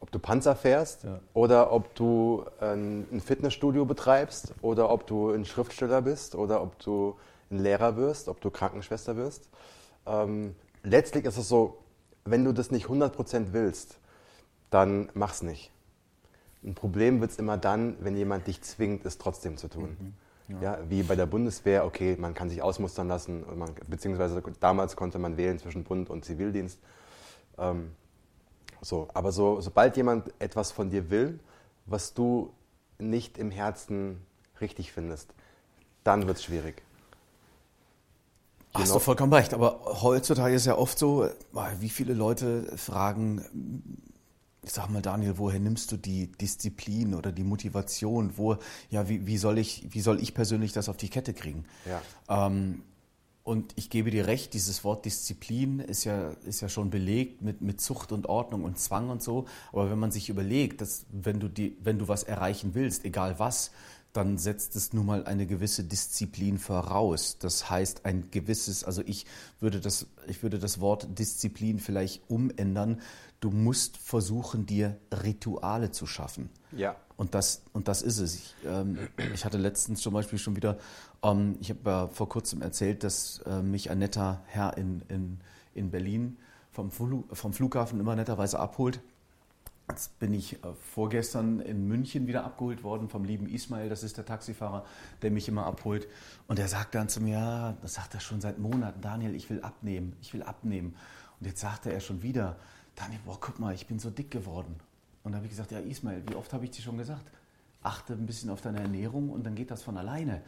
ob 0.00 0.10
du 0.10 0.18
Panzer 0.18 0.54
fährst 0.54 1.04
ja. 1.04 1.20
oder 1.32 1.72
ob 1.72 1.94
du 1.94 2.44
ein, 2.60 3.06
ein, 3.10 3.20
Fitnessstudio 3.20 3.86
betreibst 3.86 4.54
oder 4.60 4.90
ob 4.90 5.06
du 5.06 5.30
ein 5.30 5.44
Schriftsteller 5.44 6.02
bist 6.02 6.34
oder 6.34 6.62
ob 6.62 6.78
du 6.80 7.16
ein 7.50 7.58
Lehrer 7.58 7.96
wirst, 7.96 8.28
ob 8.28 8.40
du 8.40 8.50
Krankenschwester 8.50 9.16
wirst. 9.16 9.48
Ähm, 10.06 10.54
letztlich 10.82 11.24
ist 11.24 11.38
es 11.38 11.48
so, 11.48 11.78
wenn 12.24 12.44
du 12.44 12.52
das 12.52 12.70
nicht 12.70 12.86
100% 12.86 13.52
willst, 13.52 13.98
dann 14.70 15.08
mach's 15.14 15.42
nicht. 15.42 15.70
Ein 16.64 16.74
Problem 16.74 17.20
wird 17.20 17.30
es 17.30 17.38
immer 17.38 17.56
dann, 17.56 17.96
wenn 18.00 18.16
jemand 18.16 18.46
dich 18.46 18.60
zwingt, 18.62 19.06
es 19.06 19.18
trotzdem 19.18 19.56
zu 19.56 19.68
tun. 19.68 19.96
Mhm. 19.98 20.14
Ja. 20.48 20.60
ja. 20.60 20.78
wie 20.88 21.02
bei 21.02 21.16
der 21.16 21.26
Bundeswehr, 21.26 21.84
okay, 21.84 22.16
man 22.18 22.34
kann 22.34 22.50
sich 22.50 22.62
ausmustern 22.62 23.08
lassen, 23.08 23.44
man, 23.56 23.70
beziehungsweise 23.88 24.42
damals 24.60 24.94
konnte 24.94 25.18
man 25.18 25.36
wählen 25.36 25.58
zwischen 25.58 25.82
Bund 25.82 26.10
und 26.10 26.24
Zivildienst. 26.24 26.78
Ähm, 27.58 27.92
so, 28.80 29.08
aber 29.14 29.32
so, 29.32 29.60
sobald 29.60 29.96
jemand 29.96 30.32
etwas 30.38 30.72
von 30.72 30.90
dir 30.90 31.10
will, 31.10 31.38
was 31.86 32.14
du 32.14 32.52
nicht 32.98 33.38
im 33.38 33.50
Herzen 33.50 34.20
richtig 34.60 34.92
findest, 34.92 35.32
dann 36.04 36.26
wird 36.26 36.38
es 36.38 36.44
schwierig. 36.44 36.82
Hast 38.74 38.94
du 38.94 38.98
vollkommen 38.98 39.32
recht, 39.32 39.54
aber 39.54 39.80
heutzutage 40.02 40.54
ist 40.54 40.66
ja 40.66 40.76
oft 40.76 40.98
so, 40.98 41.28
wie 41.80 41.88
viele 41.88 42.12
Leute 42.12 42.76
fragen, 42.76 43.42
ich 44.62 44.72
sag 44.72 44.90
mal, 44.90 45.00
Daniel, 45.00 45.38
woher 45.38 45.60
nimmst 45.60 45.92
du 45.92 45.96
die 45.96 46.26
Disziplin 46.26 47.14
oder 47.14 47.32
die 47.32 47.44
Motivation? 47.44 48.36
Wo, 48.36 48.56
ja, 48.90 49.08
wie, 49.08 49.26
wie, 49.26 49.38
soll 49.38 49.58
ich, 49.58 49.86
wie 49.90 50.00
soll 50.00 50.20
ich 50.20 50.34
persönlich 50.34 50.72
das 50.72 50.88
auf 50.88 50.96
die 50.96 51.08
Kette 51.08 51.32
kriegen? 51.32 51.64
Ja. 51.86 52.46
Ähm, 52.46 52.82
und 53.46 53.74
ich 53.76 53.90
gebe 53.90 54.10
dir 54.10 54.26
recht, 54.26 54.54
dieses 54.54 54.82
Wort 54.82 55.04
Disziplin 55.04 55.78
ist 55.78 56.02
ja, 56.02 56.30
ist 56.44 56.62
ja 56.62 56.68
schon 56.68 56.90
belegt 56.90 57.42
mit, 57.42 57.60
mit 57.60 57.80
Zucht 57.80 58.10
und 58.10 58.28
Ordnung 58.28 58.64
und 58.64 58.76
Zwang 58.76 59.08
und 59.08 59.22
so. 59.22 59.44
Aber 59.70 59.88
wenn 59.88 60.00
man 60.00 60.10
sich 60.10 60.28
überlegt, 60.28 60.80
dass 60.80 61.06
wenn 61.12 61.38
du, 61.38 61.46
die, 61.46 61.76
wenn 61.80 61.96
du 61.96 62.08
was 62.08 62.24
erreichen 62.24 62.74
willst, 62.74 63.04
egal 63.04 63.38
was, 63.38 63.70
dann 64.16 64.38
setzt 64.38 64.76
es 64.76 64.92
nun 64.92 65.06
mal 65.06 65.24
eine 65.24 65.46
gewisse 65.46 65.84
Disziplin 65.84 66.58
voraus. 66.58 67.38
Das 67.38 67.68
heißt, 67.68 68.06
ein 68.06 68.30
gewisses, 68.30 68.82
also 68.82 69.02
ich 69.04 69.26
würde 69.60 69.80
das, 69.80 70.06
ich 70.26 70.42
würde 70.42 70.58
das 70.58 70.80
Wort 70.80 71.18
Disziplin 71.18 71.78
vielleicht 71.78 72.22
umändern. 72.28 73.00
Du 73.40 73.50
musst 73.50 73.98
versuchen, 73.98 74.64
dir 74.64 74.98
Rituale 75.12 75.90
zu 75.90 76.06
schaffen. 76.06 76.48
Ja. 76.72 76.96
Und 77.16 77.34
das, 77.34 77.62
und 77.72 77.88
das 77.88 78.02
ist 78.02 78.18
es. 78.18 78.34
Ich, 78.36 78.54
ähm, 78.64 78.98
ich 79.34 79.44
hatte 79.44 79.58
letztens 79.58 80.00
zum 80.00 80.14
Beispiel 80.14 80.38
schon 80.38 80.56
wieder, 80.56 80.78
ähm, 81.22 81.56
ich 81.60 81.70
habe 81.70 81.80
ja 81.84 82.08
vor 82.08 82.28
kurzem 82.28 82.62
erzählt, 82.62 83.04
dass 83.04 83.40
äh, 83.46 83.62
mich 83.62 83.90
ein 83.90 83.98
netter 83.98 84.42
Herr 84.46 84.76
in, 84.78 85.02
in, 85.08 85.40
in 85.74 85.90
Berlin 85.90 86.38
vom, 86.72 86.90
Flu 86.90 87.24
vom 87.32 87.52
Flughafen 87.52 88.00
immer 88.00 88.16
netterweise 88.16 88.58
abholt. 88.58 89.00
Jetzt 89.88 90.18
bin 90.18 90.34
ich 90.34 90.64
äh, 90.64 90.74
vorgestern 90.74 91.60
in 91.60 91.86
München 91.86 92.26
wieder 92.26 92.44
abgeholt 92.44 92.82
worden 92.82 93.08
vom 93.08 93.24
lieben 93.24 93.48
Ismail, 93.48 93.88
das 93.88 94.02
ist 94.02 94.16
der 94.16 94.24
Taxifahrer, 94.24 94.84
der 95.22 95.30
mich 95.30 95.48
immer 95.48 95.64
abholt. 95.64 96.08
Und 96.48 96.58
er 96.58 96.68
sagt 96.68 96.94
dann 96.94 97.08
zu 97.08 97.20
mir, 97.20 97.38
ja, 97.38 97.72
das 97.82 97.94
sagt 97.94 98.14
er 98.14 98.20
schon 98.20 98.40
seit 98.40 98.58
Monaten, 98.58 99.00
Daniel, 99.00 99.34
ich 99.34 99.48
will 99.48 99.60
abnehmen, 99.62 100.16
ich 100.20 100.34
will 100.34 100.42
abnehmen. 100.42 100.96
Und 101.38 101.46
jetzt 101.46 101.60
sagte 101.60 101.92
er 101.92 102.00
schon 102.00 102.22
wieder, 102.22 102.56
Daniel, 102.96 103.20
boah, 103.24 103.38
guck 103.40 103.60
mal, 103.60 103.74
ich 103.74 103.86
bin 103.86 103.98
so 103.98 104.10
dick 104.10 104.30
geworden. 104.30 104.74
Und 105.22 105.32
da 105.32 105.36
habe 105.36 105.46
ich 105.46 105.50
gesagt, 105.50 105.70
ja 105.70 105.78
Ismail, 105.78 106.22
wie 106.28 106.34
oft 106.34 106.52
habe 106.52 106.64
ich 106.64 106.72
dir 106.72 106.82
schon 106.82 106.98
gesagt? 106.98 107.30
Achte 107.82 108.14
ein 108.14 108.26
bisschen 108.26 108.50
auf 108.50 108.60
deine 108.60 108.80
Ernährung 108.80 109.30
und 109.30 109.44
dann 109.44 109.54
geht 109.54 109.70
das 109.70 109.82
von 109.82 109.96
alleine. 109.96 110.42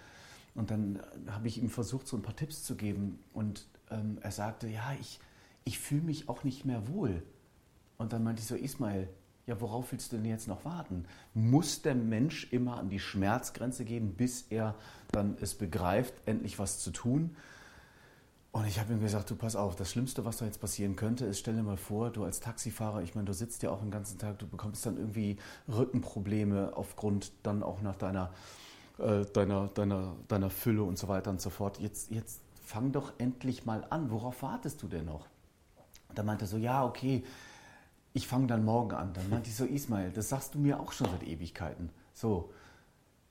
Und 0.55 0.73
dann 0.73 0.97
äh, 0.97 1.31
habe 1.31 1.47
ich 1.47 1.63
ihm 1.63 1.71
versucht, 1.71 2.09
so 2.09 2.17
ein 2.17 2.23
paar 2.23 2.35
Tipps 2.35 2.65
zu 2.65 2.75
geben. 2.75 3.21
Und 3.33 3.67
ähm, 3.91 4.19
er 4.21 4.33
sagte, 4.33 4.67
ja, 4.67 4.93
ich, 4.99 5.21
ich 5.65 5.79
fühle 5.79 6.03
mich 6.03 6.29
auch 6.29 6.43
nicht 6.43 6.65
mehr 6.65 6.89
wohl. 6.89 7.23
Und 7.99 8.13
dann 8.13 8.25
meinte 8.25 8.43
ich 8.43 8.49
so, 8.49 8.57
Ismail, 8.57 9.09
ja, 9.49 9.59
worauf 9.63 9.93
willst 9.93 10.13
du 10.13 10.17
denn 10.17 10.27
jetzt 10.27 10.47
noch 10.47 10.67
warten? 10.67 11.07
Muss 11.33 11.81
der 11.81 11.95
Mensch 11.95 12.53
immer 12.53 12.77
an 12.77 12.91
die 12.91 13.01
Schmerzgrenze 13.01 13.87
gehen, 13.87 14.13
bis 14.15 14.43
er 14.51 14.75
dann 15.11 15.39
es 15.41 15.55
begreift, 15.55 16.13
endlich 16.27 16.59
was 16.59 16.81
zu 16.81 16.91
tun? 16.91 17.35
Und 18.53 18.67
ich 18.67 18.79
habe 18.79 18.93
ihm 18.93 19.01
gesagt, 19.01 19.31
du 19.31 19.37
pass 19.37 19.57
auf, 19.57 19.75
das 19.75 19.91
Schlimmste, 19.91 20.27
was 20.27 20.37
da 20.37 20.45
jetzt 20.45 20.61
passieren 20.61 20.97
könnte, 20.97 21.25
ist, 21.25 21.39
stell 21.39 21.55
dir 21.55 21.63
mal 21.63 21.79
vor, 21.79 22.11
du 22.11 22.25
als 22.25 22.41
Taxifahrer, 22.41 23.03
ich 23.03 23.15
meine, 23.15 23.25
du 23.25 23.33
sitzt 23.33 23.63
ja 23.63 23.71
auch 23.71 23.81
den 23.81 23.91
ganzen 23.91 24.19
Tag, 24.19 24.39
du 24.39 24.47
bekommst 24.47 24.85
dann 24.85 24.99
irgendwie 24.99 25.39
Rückenprobleme 25.67 26.77
aufgrund 26.77 27.33
dann 27.43 27.63
auch 27.63 27.81
nach 27.81 27.97
deiner, 27.97 28.31
äh, 28.99 29.25
deiner, 29.33 29.69
deiner, 29.69 30.15
deiner 30.29 30.51
Fülle 30.51 30.83
und 30.83 30.99
so 30.99 31.09
weiter 31.09 31.31
und 31.31 31.41
so 31.41 31.49
fort. 31.49 31.81
Jetzt, 31.81 32.11
jetzt 32.11 32.43
fang 32.63 32.93
doch 32.93 33.15
endlich 33.17 33.65
mal 33.65 33.87
an, 33.89 34.11
worauf 34.11 34.43
wartest 34.43 34.83
du 34.83 34.89
denn 34.89 35.07
noch? 35.07 35.27
Da 36.15 36.23
meinte 36.23 36.45
er 36.45 36.49
so, 36.49 36.59
ja, 36.59 36.85
okay, 36.85 37.25
ich 38.19 38.27
fange 38.27 38.49
dann 38.49 38.65
morgen 38.65 38.97
an. 38.97 39.13
Dann 39.15 39.31
meinte 39.31 39.49
ich 39.49 39.55
so, 39.55 39.65
Ismail, 39.65 40.11
das 40.11 40.29
sagst 40.29 40.57
du 40.57 40.59
mir 40.59 40.81
auch 40.81 40.91
schon 40.91 41.09
seit 41.09 41.23
Ewigkeiten. 41.23 41.91
So. 42.13 42.53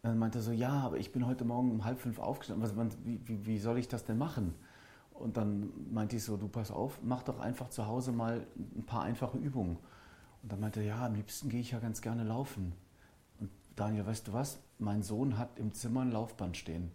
Dann 0.01 0.17
meinte 0.17 0.39
er 0.39 0.41
so, 0.41 0.53
ja, 0.53 0.71
aber 0.71 0.97
ich 0.97 1.11
bin 1.11 1.27
heute 1.27 1.43
Morgen 1.43 1.71
um 1.71 1.83
halb 1.83 1.99
fünf 1.99 2.19
aufgestanden. 2.19 2.63
Was, 2.63 2.97
wie, 3.03 3.19
wie, 3.27 3.45
wie 3.45 3.59
soll 3.59 3.77
ich 3.77 3.89
das 3.89 4.05
denn 4.05 4.17
machen? 4.17 4.55
Und 5.11 5.35
dann 5.35 5.73
meinte 5.91 6.15
ich 6.15 6.23
so, 6.23 6.37
du 6.37 6.47
pass 6.47 6.71
auf, 6.71 6.99
mach 7.03 7.23
doch 7.23 7.39
einfach 7.39 7.69
zu 7.69 7.85
Hause 7.85 8.13
mal 8.13 8.47
ein 8.77 8.85
paar 8.85 9.03
einfache 9.03 9.37
Übungen. 9.37 9.77
Und 10.41 10.51
dann 10.51 10.61
meinte 10.61 10.79
er, 10.79 10.85
ja, 10.85 11.05
am 11.05 11.15
liebsten 11.15 11.49
gehe 11.49 11.59
ich 11.59 11.71
ja 11.71 11.79
ganz 11.79 12.01
gerne 12.01 12.23
laufen. 12.23 12.71
Und 13.41 13.49
Daniel, 13.75 14.05
weißt 14.05 14.29
du 14.29 14.33
was? 14.33 14.59
Mein 14.79 15.03
Sohn 15.03 15.37
hat 15.37 15.59
im 15.59 15.73
Zimmer 15.73 16.01
ein 16.01 16.11
Laufband 16.11 16.55
stehen. 16.55 16.91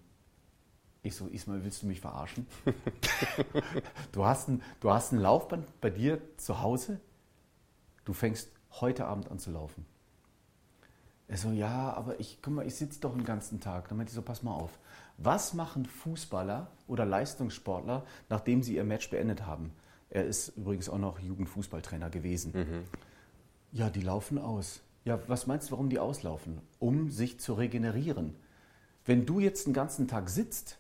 Ich 1.03 1.15
so, 1.15 1.27
Ismail, 1.27 1.63
willst 1.63 1.83
du 1.83 1.89
mich 1.89 2.01
verarschen? 2.01 2.47
du, 4.13 4.25
hast 4.25 4.49
ein, 4.49 4.63
du 4.81 4.91
hast 4.91 5.13
ein 5.13 5.19
Laufband 5.19 5.67
bei 5.83 5.91
dir 5.91 6.23
zu 6.39 6.63
Hause? 6.63 7.01
Du 8.05 8.13
fängst 8.13 8.51
heute 8.81 9.07
Abend 9.07 9.31
an 9.31 9.39
zu 9.39 9.51
laufen. 9.51 9.87
Er 11.29 11.39
so, 11.39 11.51
ja, 11.51 11.93
aber 11.95 12.21
ich, 12.21 12.41
guck 12.43 12.53
mal, 12.53 12.67
ich 12.67 12.75
sitze 12.75 13.01
doch 13.01 13.15
den 13.15 13.25
ganzen 13.25 13.61
Tag. 13.61 13.89
Dann 13.89 13.97
meinte 13.97 14.11
ich 14.11 14.15
so, 14.15 14.23
pass 14.23 14.43
mal 14.43 14.55
auf. 14.55 14.79
Was 15.17 15.55
machen 15.55 15.87
Fußballer 15.87 16.71
oder 16.87 17.07
Leistungssportler, 17.07 18.05
nachdem 18.29 18.63
sie 18.63 18.77
ihr 18.77 18.85
Match 18.85 19.09
beendet 19.09 19.47
haben? 19.47 19.73
Er 20.11 20.27
ist 20.27 20.49
übrigens 20.59 20.91
auch 20.91 20.99
noch 20.99 21.21
Jugendfußballtrainer 21.21 22.11
gewesen. 22.11 22.53
Mhm. 22.55 22.85
Ja, 23.73 23.89
die 23.89 24.03
laufen 24.03 24.37
aus. 24.37 24.83
Ja, 25.05 25.19
was 25.27 25.47
meinst 25.47 25.69
du, 25.69 25.73
warum 25.73 25.89
die 25.89 25.99
auslaufen? 25.99 26.61
Um 26.79 27.11
sich 27.11 27.41
zu 27.41 27.55
regenerieren. 27.55 28.37
Wenn 29.07 29.25
du 29.25 29.41
jetzt 29.41 29.67
den 29.67 29.73
ganzen 29.73 30.09
Tag 30.09 30.29
sitzt, 30.29 30.79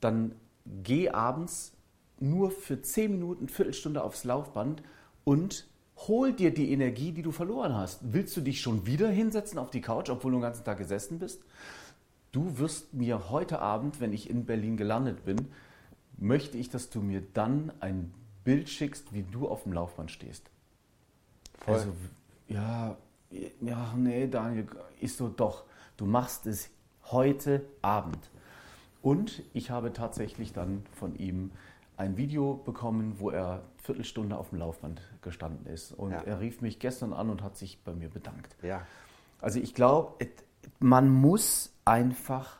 dann 0.00 0.34
geh 0.66 1.10
abends 1.10 1.72
nur 2.18 2.50
für 2.50 2.82
10 2.82 3.12
Minuten, 3.12 3.48
Viertelstunde 3.48 4.02
aufs 4.02 4.24
Laufband 4.24 4.82
und 5.22 5.67
hol 6.06 6.32
dir 6.32 6.52
die 6.52 6.72
Energie, 6.72 7.12
die 7.12 7.22
du 7.22 7.32
verloren 7.32 7.74
hast. 7.74 8.00
Willst 8.12 8.36
du 8.36 8.40
dich 8.40 8.60
schon 8.60 8.86
wieder 8.86 9.08
hinsetzen 9.08 9.58
auf 9.58 9.70
die 9.70 9.80
Couch, 9.80 10.10
obwohl 10.10 10.32
du 10.32 10.38
den 10.38 10.42
ganzen 10.42 10.64
Tag 10.64 10.78
gesessen 10.78 11.18
bist? 11.18 11.42
Du 12.30 12.58
wirst 12.58 12.94
mir 12.94 13.30
heute 13.30 13.60
Abend, 13.60 14.00
wenn 14.00 14.12
ich 14.12 14.30
in 14.30 14.44
Berlin 14.44 14.76
gelandet 14.76 15.24
bin, 15.24 15.48
möchte 16.18 16.58
ich, 16.58 16.68
dass 16.68 16.90
du 16.90 17.00
mir 17.00 17.22
dann 17.34 17.72
ein 17.80 18.12
Bild 18.44 18.68
schickst, 18.68 19.12
wie 19.12 19.22
du 19.22 19.48
auf 19.48 19.64
dem 19.64 19.72
Laufband 19.72 20.10
stehst. 20.10 20.50
Voll. 21.58 21.74
Also, 21.74 21.92
ja, 22.48 22.96
ja, 23.60 23.94
nee, 23.96 24.26
Daniel, 24.26 24.66
ist 25.00 25.16
so, 25.16 25.28
doch, 25.28 25.64
du 25.96 26.06
machst 26.06 26.46
es 26.46 26.70
heute 27.04 27.64
Abend. 27.82 28.30
Und 29.02 29.42
ich 29.52 29.70
habe 29.70 29.92
tatsächlich 29.92 30.52
dann 30.52 30.84
von 30.92 31.16
ihm 31.16 31.50
ein 31.98 32.16
Video 32.16 32.54
bekommen, 32.54 33.16
wo 33.18 33.30
er 33.30 33.50
eine 33.50 33.60
Viertelstunde 33.82 34.38
auf 34.38 34.50
dem 34.50 34.60
Laufband 34.60 35.02
gestanden 35.20 35.66
ist. 35.66 35.92
Und 35.92 36.12
Ja. 36.12 36.20
er 36.22 36.40
rief 36.40 36.60
mich 36.62 36.78
gestern 36.78 37.12
an 37.12 37.28
und 37.28 37.42
hat 37.42 37.56
sich 37.56 37.82
bei 37.84 37.92
mir 37.92 38.08
bedankt. 38.08 38.56
Ja. 38.62 38.86
Also 39.40 39.58
ich 39.58 39.74
glaube, 39.74 40.14
man 40.78 41.10
muss 41.10 41.72
einfach, 41.84 42.58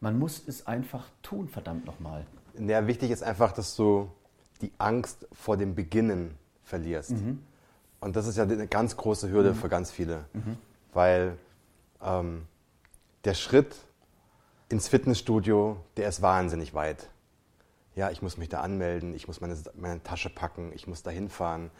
man 0.00 0.18
muss 0.18 0.42
es 0.48 0.66
einfach 0.66 1.06
tun, 1.22 1.48
verdammt 1.48 1.84
nochmal. 1.84 2.26
Ja, 2.58 2.86
wichtig 2.86 3.10
ist 3.10 3.22
einfach, 3.22 3.52
dass 3.52 3.76
du 3.76 4.10
die 4.62 4.72
Angst 4.78 5.28
vor 5.32 5.56
dem 5.56 5.74
Beginnen 5.74 6.34
verlierst. 6.64 7.14
Und 8.00 8.16
das 8.16 8.26
ist 8.26 8.36
ja 8.36 8.44
eine 8.44 8.66
ganz 8.66 8.96
große 8.96 9.30
Hürde 9.30 9.54
für 9.54 9.68
ganz 9.68 9.90
viele. 9.90 10.24
Weil 10.94 11.36
ähm, 12.02 12.46
der 13.24 13.34
Schritt 13.34 13.76
ins 14.70 14.88
Fitnessstudio, 14.88 15.76
der 15.98 16.08
ist 16.08 16.22
wahnsinnig 16.22 16.72
weit. 16.74 17.10
Ja, 17.96 18.10
ich 18.10 18.22
muss 18.22 18.36
mich 18.36 18.48
da 18.48 18.60
anmelden, 18.60 19.14
ich 19.14 19.26
muss 19.26 19.40
meine, 19.40 19.56
meine 19.74 20.02
Tasche 20.02 20.30
packen, 20.30 20.72
ich 20.74 20.86
muss 20.86 21.02
da 21.02 21.10
hinfahren. 21.10 21.70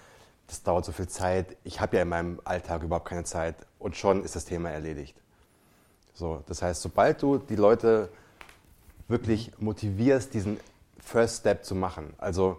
Das 0.49 0.63
dauert 0.63 0.85
so 0.85 0.93
viel 0.93 1.09
Zeit. 1.09 1.57
Ich 1.63 1.81
habe 1.81 1.97
ja 1.97 2.03
in 2.03 2.09
meinem 2.09 2.41
Alltag 2.45 2.83
überhaupt 2.83 3.09
keine 3.09 3.25
Zeit. 3.25 3.55
Und 3.79 3.97
schon 3.97 4.25
ist 4.25 4.35
das 4.35 4.45
Thema 4.45 4.71
erledigt. 4.71 5.17
So, 6.13 6.43
das 6.47 6.61
heißt, 6.61 6.83
sobald 6.83 7.23
du 7.23 7.39
die 7.39 7.57
Leute 7.57 8.11
wirklich 9.07 9.53
motivierst, 9.59 10.35
diesen 10.35 10.59
First 10.99 11.41
Step 11.41 11.65
zu 11.65 11.75
machen. 11.75 12.15
Also, 12.19 12.59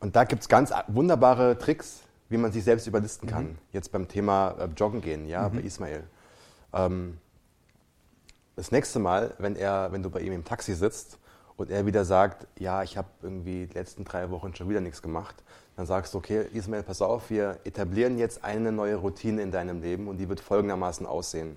und 0.00 0.16
da 0.16 0.24
gibt 0.24 0.42
es 0.42 0.48
ganz 0.48 0.72
wunderbare 0.88 1.56
Tricks, 1.58 2.00
wie 2.28 2.36
man 2.36 2.52
sich 2.52 2.64
selbst 2.64 2.86
überlisten 2.86 3.28
kann. 3.28 3.58
Jetzt 3.72 3.92
beim 3.92 4.08
Thema 4.08 4.50
äh, 4.58 4.68
Joggen 4.76 5.00
gehen, 5.00 5.26
ja, 5.26 5.48
bei 5.48 5.60
Ismail. 5.60 6.04
Ähm, 6.72 7.18
das 8.56 8.72
nächste 8.72 8.98
Mal, 8.98 9.34
wenn, 9.38 9.56
er, 9.56 9.92
wenn 9.92 10.02
du 10.02 10.10
bei 10.10 10.20
ihm 10.20 10.32
im 10.32 10.44
Taxi 10.44 10.74
sitzt 10.74 11.18
und 11.56 11.70
er 11.70 11.86
wieder 11.86 12.04
sagt, 12.04 12.46
ja, 12.58 12.82
ich 12.82 12.96
habe 12.96 13.08
irgendwie 13.22 13.66
die 13.66 13.74
letzten 13.74 14.04
drei 14.04 14.30
Wochen 14.30 14.54
schon 14.54 14.68
wieder 14.68 14.80
nichts 14.80 15.02
gemacht, 15.02 15.42
dann 15.76 15.86
sagst 15.86 16.14
du, 16.14 16.18
okay, 16.18 16.46
Ismail, 16.52 16.82
pass 16.82 17.02
auf, 17.02 17.30
wir 17.30 17.58
etablieren 17.64 18.18
jetzt 18.18 18.44
eine 18.44 18.72
neue 18.72 18.96
Routine 18.96 19.42
in 19.42 19.50
deinem 19.50 19.82
Leben 19.82 20.08
und 20.08 20.18
die 20.18 20.28
wird 20.28 20.40
folgendermaßen 20.40 21.06
aussehen. 21.06 21.56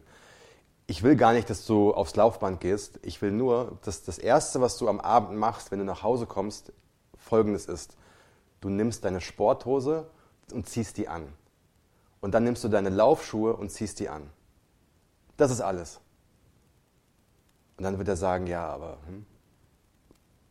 Ich 0.87 1.03
will 1.03 1.15
gar 1.15 1.33
nicht, 1.33 1.49
dass 1.49 1.65
du 1.65 1.93
aufs 1.93 2.15
Laufband 2.15 2.61
gehst. 2.61 2.99
Ich 3.03 3.21
will 3.21 3.31
nur, 3.31 3.77
dass 3.83 4.03
das 4.03 4.17
Erste, 4.17 4.61
was 4.61 4.77
du 4.77 4.87
am 4.87 5.01
Abend 5.01 5.37
machst, 5.37 5.69
wenn 5.71 5.79
du 5.79 5.85
nach 5.85 6.01
Hause 6.01 6.25
kommst, 6.25 6.71
folgendes 7.17 7.65
ist. 7.65 7.97
Du 8.61 8.69
nimmst 8.69 9.03
deine 9.03 9.19
Sporthose 9.19 10.09
und 10.53 10.67
ziehst 10.67 10.97
die 10.97 11.09
an. 11.09 11.27
Und 12.21 12.33
dann 12.33 12.43
nimmst 12.43 12.63
du 12.63 12.69
deine 12.69 12.89
Laufschuhe 12.89 13.55
und 13.55 13.69
ziehst 13.69 13.99
die 13.99 14.09
an. 14.09 14.29
Das 15.35 15.51
ist 15.51 15.61
alles. 15.61 15.99
Und 17.77 17.83
dann 17.83 17.97
wird 17.97 18.07
er 18.07 18.15
sagen, 18.15 18.47
ja, 18.47 18.65
aber 18.67 18.97
hm. 19.07 19.25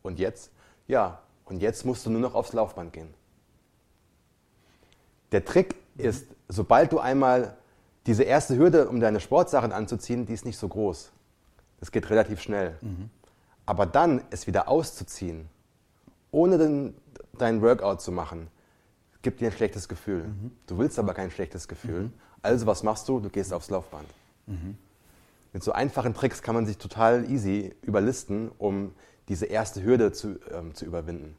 Und 0.07 0.19
jetzt? 0.19 0.51
Ja, 0.87 1.19
und 1.45 1.61
jetzt 1.61 1.85
musst 1.85 2.05
du 2.05 2.09
nur 2.09 2.21
noch 2.21 2.33
aufs 2.33 2.53
Laufband 2.53 2.93
gehen. 2.93 3.13
Der 5.31 5.43
Trick 5.45 5.75
ist, 5.97 6.25
sobald 6.47 6.91
du 6.91 6.99
einmal 6.99 7.57
diese 8.05 8.23
erste 8.23 8.57
Hürde, 8.57 8.87
um 8.87 8.99
deine 8.99 9.19
Sportsachen 9.19 9.71
anzuziehen, 9.71 10.25
die 10.25 10.33
ist 10.33 10.45
nicht 10.45 10.57
so 10.57 10.67
groß. 10.67 11.11
Das 11.79 11.91
geht 11.91 12.09
relativ 12.09 12.41
schnell. 12.41 12.77
Aber 13.65 13.85
dann 13.85 14.21
es 14.29 14.47
wieder 14.47 14.69
auszuziehen, 14.69 15.49
ohne 16.31 16.57
den, 16.57 16.95
dein 17.37 17.61
Workout 17.61 18.01
zu 18.01 18.11
machen, 18.11 18.47
gibt 19.21 19.41
dir 19.41 19.47
ein 19.47 19.51
schlechtes 19.51 19.89
Gefühl. 19.89 20.25
Du 20.67 20.77
willst 20.77 20.97
aber 20.97 21.13
kein 21.13 21.31
schlechtes 21.31 21.67
Gefühl. 21.67 22.11
Also 22.41 22.65
was 22.65 22.81
machst 22.83 23.09
du? 23.09 23.19
Du 23.19 23.29
gehst 23.29 23.51
aufs 23.51 23.69
Laufband. 23.69 24.07
Mit 25.51 25.63
so 25.63 25.73
einfachen 25.73 26.13
Tricks 26.13 26.41
kann 26.41 26.55
man 26.55 26.65
sich 26.65 26.77
total 26.77 27.29
easy 27.29 27.75
überlisten, 27.81 28.51
um 28.57 28.93
diese 29.29 29.45
erste 29.45 29.83
Hürde 29.83 30.11
zu, 30.11 30.39
ähm, 30.51 30.73
zu 30.73 30.85
überwinden. 30.85 31.35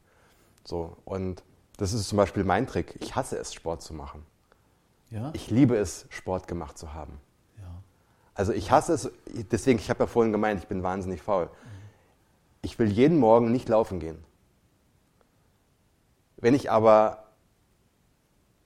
So, 0.63 0.97
und 1.05 1.43
das 1.77 1.93
ist 1.93 2.07
zum 2.09 2.17
Beispiel 2.17 2.43
mein 2.43 2.67
Trick. 2.67 2.95
Ich 2.99 3.15
hasse 3.15 3.37
es, 3.37 3.53
Sport 3.53 3.81
zu 3.81 3.93
machen. 3.93 4.25
Ja? 5.09 5.31
Ich 5.33 5.49
liebe 5.49 5.75
es, 5.75 6.05
Sport 6.09 6.47
gemacht 6.47 6.77
zu 6.77 6.93
haben. 6.93 7.19
ja. 7.57 7.81
Also 8.35 8.53
ich 8.53 8.71
hasse 8.71 8.93
es, 8.93 9.11
deswegen, 9.51 9.79
ich 9.79 9.89
habe 9.89 10.01
ja 10.01 10.07
vorhin 10.07 10.31
gemeint, 10.31 10.61
ich 10.61 10.67
bin 10.67 10.83
wahnsinnig 10.83 11.21
faul. 11.21 11.49
Ich 12.61 12.77
will 12.77 12.89
jeden 12.89 13.17
Morgen 13.17 13.51
nicht 13.51 13.69
laufen 13.69 13.99
gehen. 13.99 14.23
Wenn 16.37 16.53
ich 16.53 16.69
aber 16.69 17.23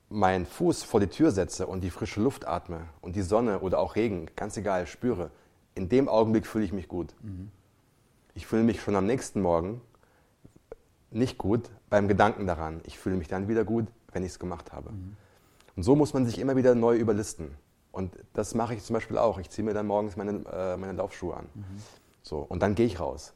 meinen 0.09 0.45
Fuß 0.45 0.83
vor 0.83 0.99
die 0.99 1.07
Tür 1.07 1.31
setze 1.31 1.65
und 1.65 1.81
die 1.81 1.89
frische 1.89 2.21
Luft 2.21 2.47
atme 2.47 2.87
und 3.01 3.15
die 3.15 3.21
Sonne 3.21 3.59
oder 3.59 3.79
auch 3.79 3.95
Regen, 3.95 4.27
ganz 4.35 4.57
egal, 4.57 4.85
spüre, 4.85 5.31
in 5.75 5.89
dem 5.89 6.07
Augenblick 6.07 6.45
fühle 6.45 6.65
ich 6.65 6.73
mich 6.73 6.87
gut. 6.87 7.15
Ich 8.35 8.47
fühle 8.47 8.63
mich 8.63 8.81
schon 8.81 8.95
am 8.95 9.05
nächsten 9.05 9.41
Morgen 9.41 9.81
nicht 11.11 11.37
gut 11.37 11.69
beim 11.89 12.07
Gedanken 12.07 12.47
daran. 12.47 12.81
Ich 12.85 12.97
fühle 12.97 13.15
mich 13.15 13.27
dann 13.27 13.47
wieder 13.47 13.63
gut, 13.63 13.87
wenn 14.11 14.23
ich 14.23 14.31
es 14.33 14.39
gemacht 14.39 14.73
habe. 14.73 14.89
Und 15.75 15.83
so 15.83 15.95
muss 15.95 16.13
man 16.13 16.25
sich 16.25 16.39
immer 16.39 16.55
wieder 16.55 16.75
neu 16.75 16.97
überlisten. 16.97 17.55
Und 17.91 18.17
das 18.33 18.55
mache 18.55 18.73
ich 18.73 18.83
zum 18.83 18.95
Beispiel 18.95 19.17
auch. 19.17 19.37
Ich 19.39 19.49
ziehe 19.49 19.63
mir 19.63 19.73
dann 19.73 19.85
morgens 19.85 20.15
meine, 20.15 20.43
äh, 20.51 20.77
meine 20.77 20.93
Laufschuhe 20.93 21.37
an. 21.37 21.47
So, 22.23 22.39
und 22.39 22.61
dann 22.63 22.73
gehe 22.73 22.87
ich 22.87 22.99
raus. 22.99 23.33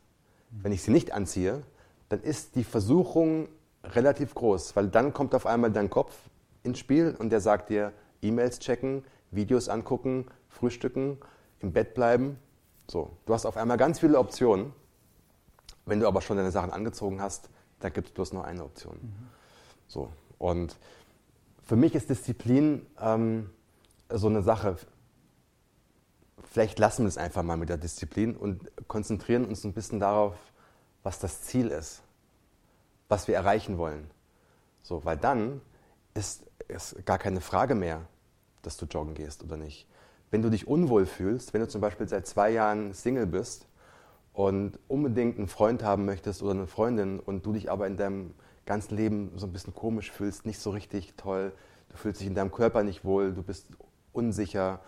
Wenn 0.64 0.72
ich 0.72 0.82
sie 0.82 0.92
nicht 0.92 1.12
anziehe, 1.12 1.62
dann 2.10 2.22
ist 2.22 2.56
die 2.56 2.64
Versuchung 2.64 3.50
relativ 3.84 4.34
groß, 4.34 4.76
weil 4.76 4.88
dann 4.88 5.14
kommt 5.14 5.36
auf 5.36 5.46
einmal 5.46 5.72
dein 5.72 5.90
Kopf 5.90 6.16
ins 6.64 6.80
Spiel 6.80 7.16
und 7.20 7.30
der 7.30 7.42
sagt 7.42 7.70
dir, 7.70 7.94
E-Mails 8.22 8.60
checken, 8.60 9.04
Videos 9.30 9.70
angucken, 9.70 10.26
frühstücken, 10.50 11.18
im 11.60 11.74
Bett 11.74 11.94
bleiben. 11.94 12.38
So, 12.88 13.12
du 13.26 13.34
hast 13.34 13.46
auf 13.46 13.58
einmal 13.58 13.78
ganz 13.78 14.00
viele 14.00 14.18
Optionen. 14.18 14.74
Wenn 15.88 16.02
du 16.02 16.08
aber 16.08 16.22
schon 16.22 16.36
deine 16.36 16.52
Sachen 16.52 16.72
angezogen 16.72 17.22
hast, 17.22 17.50
da 17.80 17.90
gibt 17.90 18.10
es 18.10 18.14
bloß 18.14 18.34
nur 18.34 18.44
eine 18.46 18.64
Option. 18.64 19.00
So, 19.88 20.12
und 20.38 20.78
für 21.64 21.78
mich 21.78 21.96
ist 21.96 22.10
Disziplin 22.10 22.86
ähm, 23.00 23.50
so 24.10 24.28
eine 24.28 24.44
Sache. 24.44 24.76
Vielleicht 26.52 26.78
lassen 26.78 27.04
wir 27.04 27.08
es 27.08 27.18
einfach 27.18 27.42
mal 27.42 27.56
mit 27.56 27.70
der 27.70 27.78
Disziplin 27.78 28.36
und 28.36 28.70
konzentrieren 28.90 29.46
uns 29.46 29.64
ein 29.64 29.74
bisschen 29.74 30.02
darauf, 30.02 30.36
was 31.04 31.20
das 31.20 31.44
Ziel 31.44 31.68
ist, 31.68 32.02
was 33.08 33.30
wir 33.30 33.36
erreichen 33.36 33.78
wollen. 33.78 34.12
So, 34.82 35.06
weil 35.06 35.18
dann 35.18 35.62
ist 36.14 36.46
es 36.68 36.98
gar 37.06 37.18
keine 37.18 37.40
Frage 37.40 37.76
mehr, 37.76 38.08
dass 38.62 38.76
du 38.76 38.86
joggen 38.86 39.14
gehst 39.14 39.42
oder 39.42 39.56
nicht. 39.56 39.88
Wenn 40.32 40.42
du 40.42 40.50
dich 40.50 40.68
unwohl 40.68 41.06
fühlst, 41.06 41.54
wenn 41.54 41.62
du 41.62 41.70
zum 41.70 41.80
Beispiel 41.80 42.10
seit 42.10 42.28
zwei 42.28 42.50
Jahren 42.50 42.94
Single 42.94 43.28
bist 43.28 43.67
und 44.38 44.78
unbedingt 44.88 45.40
einen 45.40 45.48
Freund 45.48 45.82
haben 45.82 46.06
möchtest 46.06 46.44
oder 46.44 46.52
eine 46.52 46.68
Freundin 46.68 47.20
und 47.20 47.44
du 47.44 47.54
dich 47.54 47.72
aber 47.72 47.88
in 47.88 47.98
deinem 47.98 48.36
ganzen 48.68 48.96
Leben 48.96 49.32
so 49.36 49.48
ein 49.48 49.52
bisschen 49.52 49.74
komisch 49.74 50.12
fühlst, 50.12 50.46
nicht 50.46 50.60
so 50.60 50.70
richtig 50.70 51.16
toll, 51.18 51.54
du 51.90 51.98
fühlst 51.98 52.22
dich 52.22 52.28
in 52.28 52.36
deinem 52.36 52.52
Körper 52.52 52.84
nicht 52.84 53.04
wohl, 53.04 53.34
du 53.34 53.42
bist 53.42 53.66
unsicher, 54.14 54.80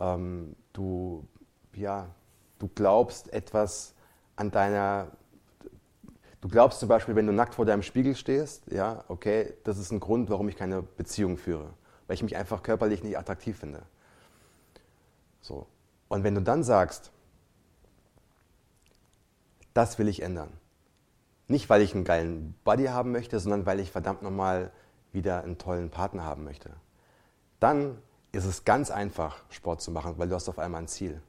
ähm, 0.00 0.56
du, 0.72 1.24
ja, 1.76 2.08
du 2.58 2.68
glaubst 2.74 3.32
etwas 3.32 3.94
an 4.34 4.50
deiner, 4.50 5.12
du 6.40 6.48
glaubst 6.48 6.80
zum 6.80 6.88
Beispiel, 6.88 7.14
wenn 7.14 7.28
du 7.28 7.32
nackt 7.32 7.54
vor 7.54 7.64
deinem 7.64 7.84
Spiegel 7.84 8.16
stehst, 8.16 8.64
ja, 8.72 9.04
okay, 9.06 9.52
das 9.62 9.78
ist 9.78 9.92
ein 9.92 10.00
Grund, 10.00 10.28
warum 10.28 10.48
ich 10.48 10.56
keine 10.56 10.82
Beziehung 10.82 11.36
führe, 11.36 11.70
weil 12.08 12.14
ich 12.14 12.22
mich 12.24 12.34
einfach 12.34 12.64
körperlich 12.64 13.04
nicht 13.04 13.16
attraktiv 13.16 13.60
finde. 13.60 13.84
So. 15.40 15.68
Und 16.08 16.24
wenn 16.24 16.34
du 16.34 16.42
dann 16.42 16.64
sagst, 16.64 17.12
das 19.74 19.98
will 19.98 20.08
ich 20.08 20.22
ändern. 20.22 20.52
Nicht, 21.48 21.68
weil 21.68 21.82
ich 21.82 21.94
einen 21.94 22.04
geilen 22.04 22.54
Buddy 22.64 22.86
haben 22.86 23.12
möchte, 23.12 23.38
sondern 23.40 23.66
weil 23.66 23.80
ich 23.80 23.90
verdammt 23.90 24.22
nochmal 24.22 24.70
wieder 25.12 25.42
einen 25.42 25.58
tollen 25.58 25.90
Partner 25.90 26.24
haben 26.24 26.44
möchte. 26.44 26.70
Dann 27.60 27.98
ist 28.32 28.44
es 28.44 28.64
ganz 28.64 28.90
einfach, 28.90 29.36
Sport 29.50 29.82
zu 29.82 29.90
machen, 29.90 30.14
weil 30.16 30.28
du 30.28 30.34
hast 30.34 30.48
auf 30.48 30.58
einmal 30.58 30.82
ein 30.82 30.88
Ziel. 30.88 31.20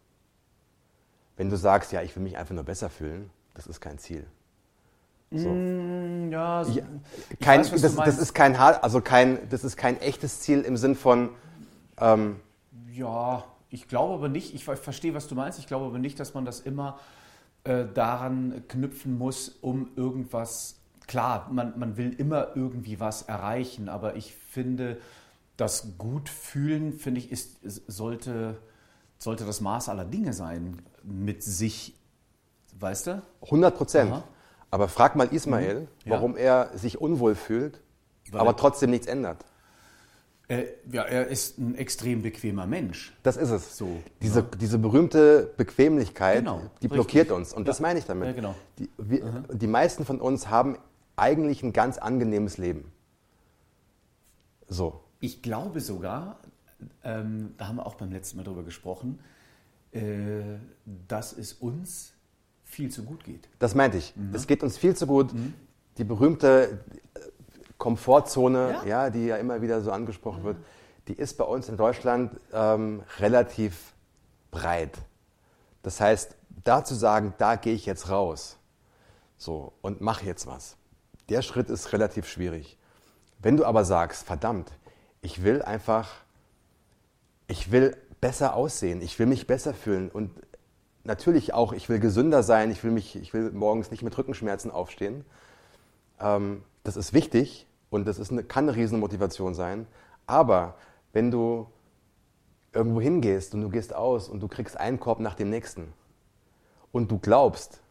Wenn 1.35 1.49
du 1.49 1.57
sagst, 1.57 1.91
ja, 1.91 2.01
ich 2.01 2.15
will 2.15 2.23
mich 2.23 2.37
einfach 2.37 2.53
nur 2.55 2.63
besser 2.63 2.89
fühlen, 2.89 3.29
das 3.53 3.67
ist 3.67 3.81
kein 3.81 3.97
Ziel. 3.97 4.25
So. 5.31 5.49
Ja, 6.29 6.63
so, 6.63 6.71
Ja, 6.79 6.85
ich 7.31 7.39
kein, 7.39 7.61
weiß, 7.61 7.71
was 7.83 7.95
das, 7.95 8.17
ist 8.19 8.33
kein 8.35 8.59
hart- 8.59 8.83
also 8.83 9.01
kein, 9.01 9.49
das 9.49 9.63
ist 9.63 9.77
kein 9.77 9.99
echtes 9.99 10.41
Ziel 10.41 10.61
im 10.61 10.77
Sinn 10.77 10.95
von 10.95 11.29
ähm, 11.97 12.39
Ja, 12.91 13.43
ich 13.71 13.87
glaube 13.87 14.13
aber 14.13 14.29
nicht, 14.29 14.53
ich 14.53 14.63
ver- 14.63 14.77
verstehe, 14.77 15.15
was 15.15 15.27
du 15.27 15.33
meinst, 15.33 15.57
ich 15.57 15.65
glaube 15.65 15.85
aber 15.85 15.97
nicht, 15.97 16.19
dass 16.19 16.35
man 16.35 16.45
das 16.45 16.59
immer 16.59 16.99
äh, 17.63 17.85
daran 17.93 18.63
knüpfen 18.67 19.17
muss, 19.17 19.49
um 19.61 19.89
irgendwas, 19.95 20.75
klar, 21.07 21.49
man, 21.51 21.77
man 21.79 21.97
will 21.97 22.13
immer 22.13 22.55
irgendwie 22.55 22.99
was 22.99 23.23
erreichen, 23.23 23.89
aber 23.89 24.15
ich 24.15 24.35
finde, 24.35 24.99
das 25.57 25.97
Gutfühlen, 25.97 26.93
finde 26.93 27.19
ich, 27.19 27.31
ist, 27.31 27.57
sollte, 27.87 28.57
sollte 29.17 29.45
das 29.45 29.61
Maß 29.61 29.89
aller 29.89 30.05
Dinge 30.05 30.33
sein 30.33 30.81
mit 31.03 31.43
sich, 31.43 31.95
weißt 32.79 33.07
du? 33.07 33.21
100 33.43 33.77
Prozent. 33.77 34.23
Aber 34.71 34.87
frag 34.87 35.15
mal 35.15 35.27
Ismail, 35.27 35.87
Ja. 36.03 36.11
warum 36.11 36.35
er 36.35 36.71
sich 36.75 36.99
unwohl 36.99 37.35
fühlt, 37.35 37.79
Weil 38.31 38.41
aber 38.41 38.51
er- 38.51 38.57
trotzdem 38.57 38.89
nichts 38.89 39.05
ändert. 39.07 39.45
Äh, 40.53 40.65
ja, 40.91 41.03
er 41.03 41.27
ist 41.27 41.57
ein 41.57 41.75
extrem 41.75 42.21
bequemer 42.21 42.65
Mensch. 42.67 43.13
Das 43.23 43.37
ist 43.37 43.49
es. 43.49 43.77
So, 43.77 44.01
diese, 44.21 44.41
ja. 44.41 44.45
diese 44.59 44.77
berühmte 44.77 45.51
Bequemlichkeit, 45.57 46.39
Genau, 46.39 46.59
die 46.59 46.63
richtig. 46.85 46.91
blockiert 46.91 47.31
uns. 47.31 47.53
Und 47.53 47.63
Ja. 47.63 47.65
das 47.67 47.79
meine 47.79 47.99
ich 47.99 48.05
damit. 48.05 48.27
Ja, 48.27 48.33
genau. 48.33 48.55
Die, 48.79 48.89
wir, 48.97 49.43
die 49.51 49.67
meisten 49.67 50.05
von 50.05 50.19
uns 50.21 50.49
haben 50.49 50.77
eigentlich 51.15 51.63
ein 51.63 51.73
ganz 51.73 51.97
angenehmes 51.97 52.57
Leben. 52.57 52.91
So. 54.67 55.01
Ich 55.19 55.41
glaube 55.41 55.79
sogar, 55.79 56.39
ähm, 57.03 57.53
da 57.57 57.67
haben 57.67 57.77
wir 57.77 57.85
auch 57.85 57.95
beim 57.95 58.11
letzten 58.11 58.37
Mal 58.37 58.43
drüber 58.43 58.63
gesprochen, 58.63 59.19
äh, 59.91 59.99
dass 61.07 61.33
es 61.33 61.53
uns 61.53 62.13
viel 62.63 62.89
zu 62.89 63.03
gut 63.03 63.23
geht. 63.23 63.47
Das 63.59 63.75
meinte 63.75 63.97
ich. 63.97 64.15
Mhm. 64.15 64.33
Es 64.33 64.47
geht 64.47 64.63
uns 64.63 64.77
viel 64.77 64.95
zu 64.95 65.05
gut. 65.07 65.31
Die 65.97 66.03
berühmte 66.03 66.79
Komfortzone, 67.83 68.75
ja. 68.85 68.85
Ja. 68.85 69.09
die 69.09 69.25
ja 69.25 69.35
immer 69.35 69.61
wieder 69.61 69.81
so 69.81 69.91
angesprochen 69.91 70.45
wird, 70.45 70.55
die 71.09 71.13
ist 71.15 71.37
bei 71.37 71.43
uns 71.43 71.67
in 71.67 71.75
Deutschland 71.75 72.39
ähm, 72.53 73.03
relativ 73.19 73.91
breit. 74.51 74.97
Das 75.81 75.99
heißt, 75.99 76.33
da 76.63 76.85
zu 76.85 76.95
sagen, 76.95 77.33
da 77.39 77.57
gehe 77.57 77.73
ich 77.73 77.85
jetzt 77.85 78.07
raus 78.07 78.57
so, 79.35 79.73
und 79.81 79.99
mache 79.99 80.25
jetzt 80.25 80.47
was, 80.47 80.77
der 81.27 81.41
Schritt 81.41 81.69
ist 81.69 81.91
relativ 81.91 82.25
schwierig. 82.25 82.77
Wenn 83.39 83.57
du 83.57 83.65
aber 83.65 83.83
sagst, 83.83 84.25
verdammt, 84.25 84.71
ich 85.19 85.43
will 85.43 85.61
einfach, 85.61 86.09
ich 87.47 87.69
will 87.73 87.97
besser 88.21 88.55
aussehen, 88.55 89.01
ich 89.01 89.19
will 89.19 89.25
mich 89.25 89.45
besser 89.45 89.73
fühlen 89.73 90.09
und 90.09 90.31
natürlich 91.03 91.53
auch, 91.53 91.73
ich 91.73 91.89
will 91.89 91.99
gesünder 91.99 92.43
sein, 92.43 92.71
ich 92.71 92.81
will, 92.81 92.91
mich, 92.91 93.17
ich 93.17 93.33
will 93.33 93.51
morgens 93.51 93.91
nicht 93.91 94.03
mit 94.03 94.17
Rückenschmerzen 94.17 94.71
aufstehen. 94.71 95.25
Ähm, 96.21 96.63
das 96.85 96.95
ist 96.95 97.11
wichtig 97.11 97.67
und 97.93 98.07
das 98.07 98.17
ist 98.17 98.31
eine, 98.31 98.43
kann 98.43 98.67
eine 98.67 98.75
riesen 98.75 98.99
Motivation 98.99 99.53
sein. 99.53 99.85
Aber 100.25 100.75
wenn 101.11 101.29
du 101.29 101.67
irgendwo 102.73 102.99
hingehst 102.99 103.53
und 103.53 103.61
du 103.61 103.69
gehst 103.69 103.93
aus 103.93 104.27
und 104.27 104.39
du 104.39 104.47
kriegst 104.47 104.77
einen 104.77 104.99
Korb 104.99 105.19
nach 105.19 105.35
dem 105.35 105.51
nächsten 105.51 105.93
und 106.91 107.11
du 107.11 107.19
glaubst, 107.19 107.81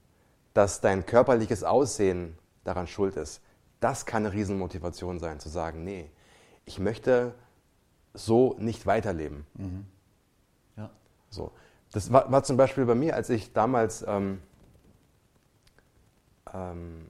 dass 0.55 0.81
dein 0.81 1.07
körperliches 1.07 1.63
Aussehen 1.63 2.37
daran 2.65 2.89
schuld 2.89 3.17
ist, 3.17 3.41
das 3.79 4.05
kann 4.05 4.27
eine 4.27 4.35
Riesenmotivation 4.35 5.21
sein, 5.21 5.39
zu 5.39 5.49
sagen, 5.49 5.85
nee, 5.85 6.11
ich 6.65 6.81
möchte 6.81 7.35
so 8.13 8.57
nicht 8.59 8.87
weiterleben. 8.87 9.47
Ja. 10.77 10.91
So. 11.31 11.53
Das 11.93 12.13
war, 12.13 12.31
war 12.33 12.43
zum 12.43 12.57
Beispiel 12.57 12.87
bei 12.87 12.97
mir, 12.97 13.15
als 13.15 13.31
ich 13.31 13.53
damals, 13.53 14.05
ähm, 14.07 14.43
ähm, 16.53 17.07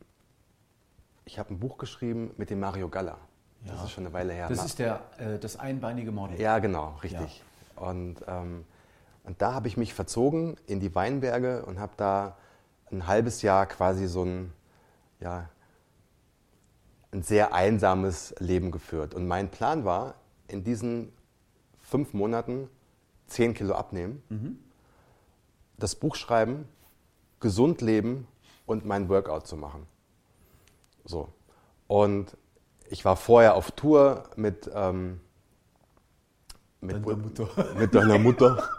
ich 1.25 1.39
habe 1.39 1.53
ein 1.55 1.59
Buch 1.59 1.79
geschrieben 1.79 2.33
mit 2.37 2.51
dem 2.51 2.61
Mario 2.61 2.89
Galla. 2.89 3.19
Das 3.65 3.77
Ja. 3.77 3.85
ist 3.85 3.91
schon 3.93 4.05
eine 4.07 4.13
Weile 4.13 4.33
her. 4.33 4.49
Das 4.49 4.59
Ma- 4.59 4.65
ist 4.65 4.79
der, 4.79 5.01
äh, 5.19 5.39
das 5.39 5.57
einbeinige 5.59 6.11
Model. 6.13 6.41
ja, 6.41 6.59
genau, 6.59 6.97
richtig. 7.03 7.43
Und, 7.77 8.17
ähm, 8.27 8.65
und 9.25 9.41
da 9.41 9.55
habe 9.55 9.69
ich 9.69 9.77
mich 9.77 9.95
verzogen 9.95 10.57
in 10.67 10.81
die 10.81 10.95
Weinberge 10.95 11.65
und 11.65 11.79
habe 11.79 11.93
da 11.97 12.37
ein 12.91 13.07
halbes 13.07 13.43
Jahr 13.43 13.67
quasi 13.67 14.07
so 14.09 14.25
ein, 14.25 14.53
ja, 15.21 15.49
ein 17.13 17.23
sehr 17.23 17.55
einsames 17.55 18.35
Leben 18.39 18.71
geführt. 18.71 19.15
Und 19.15 19.27
mein 19.29 19.49
Plan 19.51 19.85
war, 19.85 20.15
in 20.49 20.65
diesen 20.65 21.13
fünf 21.81 22.15
Monaten 22.15 22.69
10 23.29 23.55
Kilo 23.55 23.75
abnehmen, 23.75 24.23
das 25.79 25.95
Buch 25.95 26.17
schreiben, 26.17 26.69
gesund 27.41 27.81
leben 27.81 28.27
und 28.67 28.85
mein 28.85 29.09
Workout 29.09 29.47
zu 29.47 29.57
machen. 29.57 29.87
So. 31.05 31.29
Und 31.87 32.37
ich 32.89 33.05
war 33.05 33.17
vorher 33.17 33.55
auf 33.55 33.71
Tour 33.73 34.25
mit, 34.37 34.71
ähm, 34.75 35.21
mit, 36.81 36.97
Deiner 37.07 37.17
Mutter. 37.17 37.49
mit 37.79 37.95
deiner 37.95 38.19
Mutter. 38.19 38.63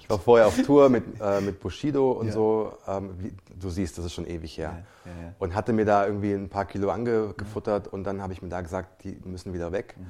Ich 0.00 0.10
war 0.10 0.18
vorher 0.18 0.46
auf 0.46 0.60
Tour 0.66 0.90
mit, 0.90 1.02
äh, 1.18 1.40
mit 1.40 1.60
Bushido 1.60 2.12
und 2.12 2.26
Ja. 2.26 2.32
so. 2.34 2.76
Ähm, 2.86 3.14
wie, 3.20 3.34
du 3.58 3.70
siehst, 3.70 3.96
das 3.96 4.04
ist 4.04 4.12
schon 4.12 4.26
ewig 4.26 4.58
her. 4.58 4.84
Ja, 5.06 5.10
ja. 5.10 5.34
Und 5.38 5.54
hatte 5.54 5.72
mir 5.72 5.86
da 5.86 6.04
irgendwie 6.06 6.34
ein 6.34 6.50
paar 6.50 6.66
Kilo 6.66 6.90
angefuttert 6.90 7.88
und 7.88 8.04
dann 8.04 8.20
habe 8.20 8.34
ich 8.34 8.42
mir 8.42 8.50
da 8.50 8.60
gesagt, 8.60 9.02
die 9.02 9.18
müssen 9.24 9.54
wieder 9.54 9.72
weg. 9.72 9.94
Mhm. 9.98 10.04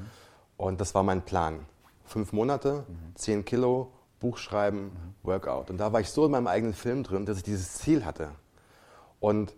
Und 0.57 0.81
das 0.81 0.97
war 0.97 1.05
mein 1.05 1.23
Plan. 1.23 1.61
Fünf 2.07 2.33
Monate, 2.33 2.85
Mhm. 2.89 3.15
zehn 3.15 3.45
Kilo, 3.45 3.93
Buch 4.19 4.37
schreiben, 4.39 4.91
Workout. 5.23 5.71
Und 5.71 5.79
da 5.79 5.93
war 5.93 6.01
ich 6.01 6.11
so 6.11 6.25
in 6.25 6.33
meinem 6.33 6.49
eigenen 6.49 6.75
Film 6.75 7.05
drin, 7.05 7.25
dass 7.25 7.37
ich 7.37 7.45
dieses 7.45 7.75
Ziel 7.75 8.05
hatte. 8.05 8.33
Und 9.21 9.55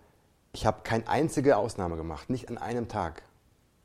ich 0.57 0.65
habe 0.65 0.79
keine 0.85 1.07
einzige 1.07 1.59
Ausnahme 1.59 1.97
gemacht, 1.97 2.31
nicht 2.31 2.49
an 2.49 2.57
einem 2.57 2.89
Tag. 2.89 3.23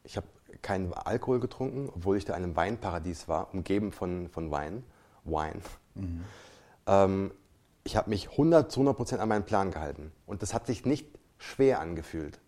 Ich 0.05 0.15
habe 0.15 0.27
keinen 0.62 0.93
Alkohol 0.93 1.41
getrunken, 1.41 1.89
obwohl 1.93 2.15
ich 2.15 2.23
da 2.23 2.34
in 2.34 2.45
einem 2.45 2.55
Weinparadies 2.55 3.27
war, 3.27 3.53
umgeben 3.53 3.91
von, 3.91 4.29
von 4.29 4.51
Wein. 4.51 4.84
Wein. 5.25 5.62
Ähm, 6.88 7.31
ich 7.84 7.97
habe 7.97 8.10
mich 8.10 8.31
100 8.31 8.71
zu 8.71 8.79
100 8.79 8.95
Prozent 8.95 9.21
an 9.21 9.27
meinen 9.27 9.43
Plan 9.43 9.71
gehalten. 9.71 10.13
Und 10.25 10.43
das 10.43 10.53
hat 10.53 10.65
sich 10.65 10.86
nicht 10.86 11.07
schwer 11.38 11.81
angefühlt. 11.81 12.39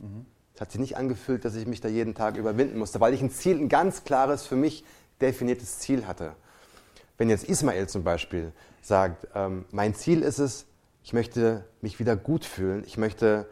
Es 0.55 0.61
hat 0.61 0.71
sich 0.71 0.79
nicht 0.79 0.95
angefühlt, 0.95 1.43
dass 1.43 1.55
ich 1.55 1.67
mich 1.67 1.81
da 1.81 1.89
jeden 1.89 2.15
Tag 2.15 2.37
überwinden 2.37 2.79
musste, 2.79 3.01
weil 3.01 3.13
ich 3.13 3.21
ein 3.21 3.29
Ziel, 3.29 3.59
ein 3.59 3.67
ganz 3.67 4.05
klares, 4.05 4.45
für 4.45 4.55
mich 4.55 4.85
definiertes 5.19 5.79
Ziel 5.79 6.07
hatte. 6.07 6.31
Wenn 7.17 7.29
jetzt 7.29 7.43
Ismail 7.43 7.89
zum 7.89 8.05
Beispiel 8.05 8.53
sagt, 8.81 9.27
ähm, 9.35 9.65
mein 9.71 9.93
Ziel 9.95 10.21
ist 10.21 10.39
es, 10.39 10.65
ich 11.03 11.11
möchte 11.11 11.65
mich 11.81 11.99
wieder 11.99 12.15
gut 12.15 12.45
fühlen, 12.45 12.83
ich 12.85 12.97
möchte 12.97 13.47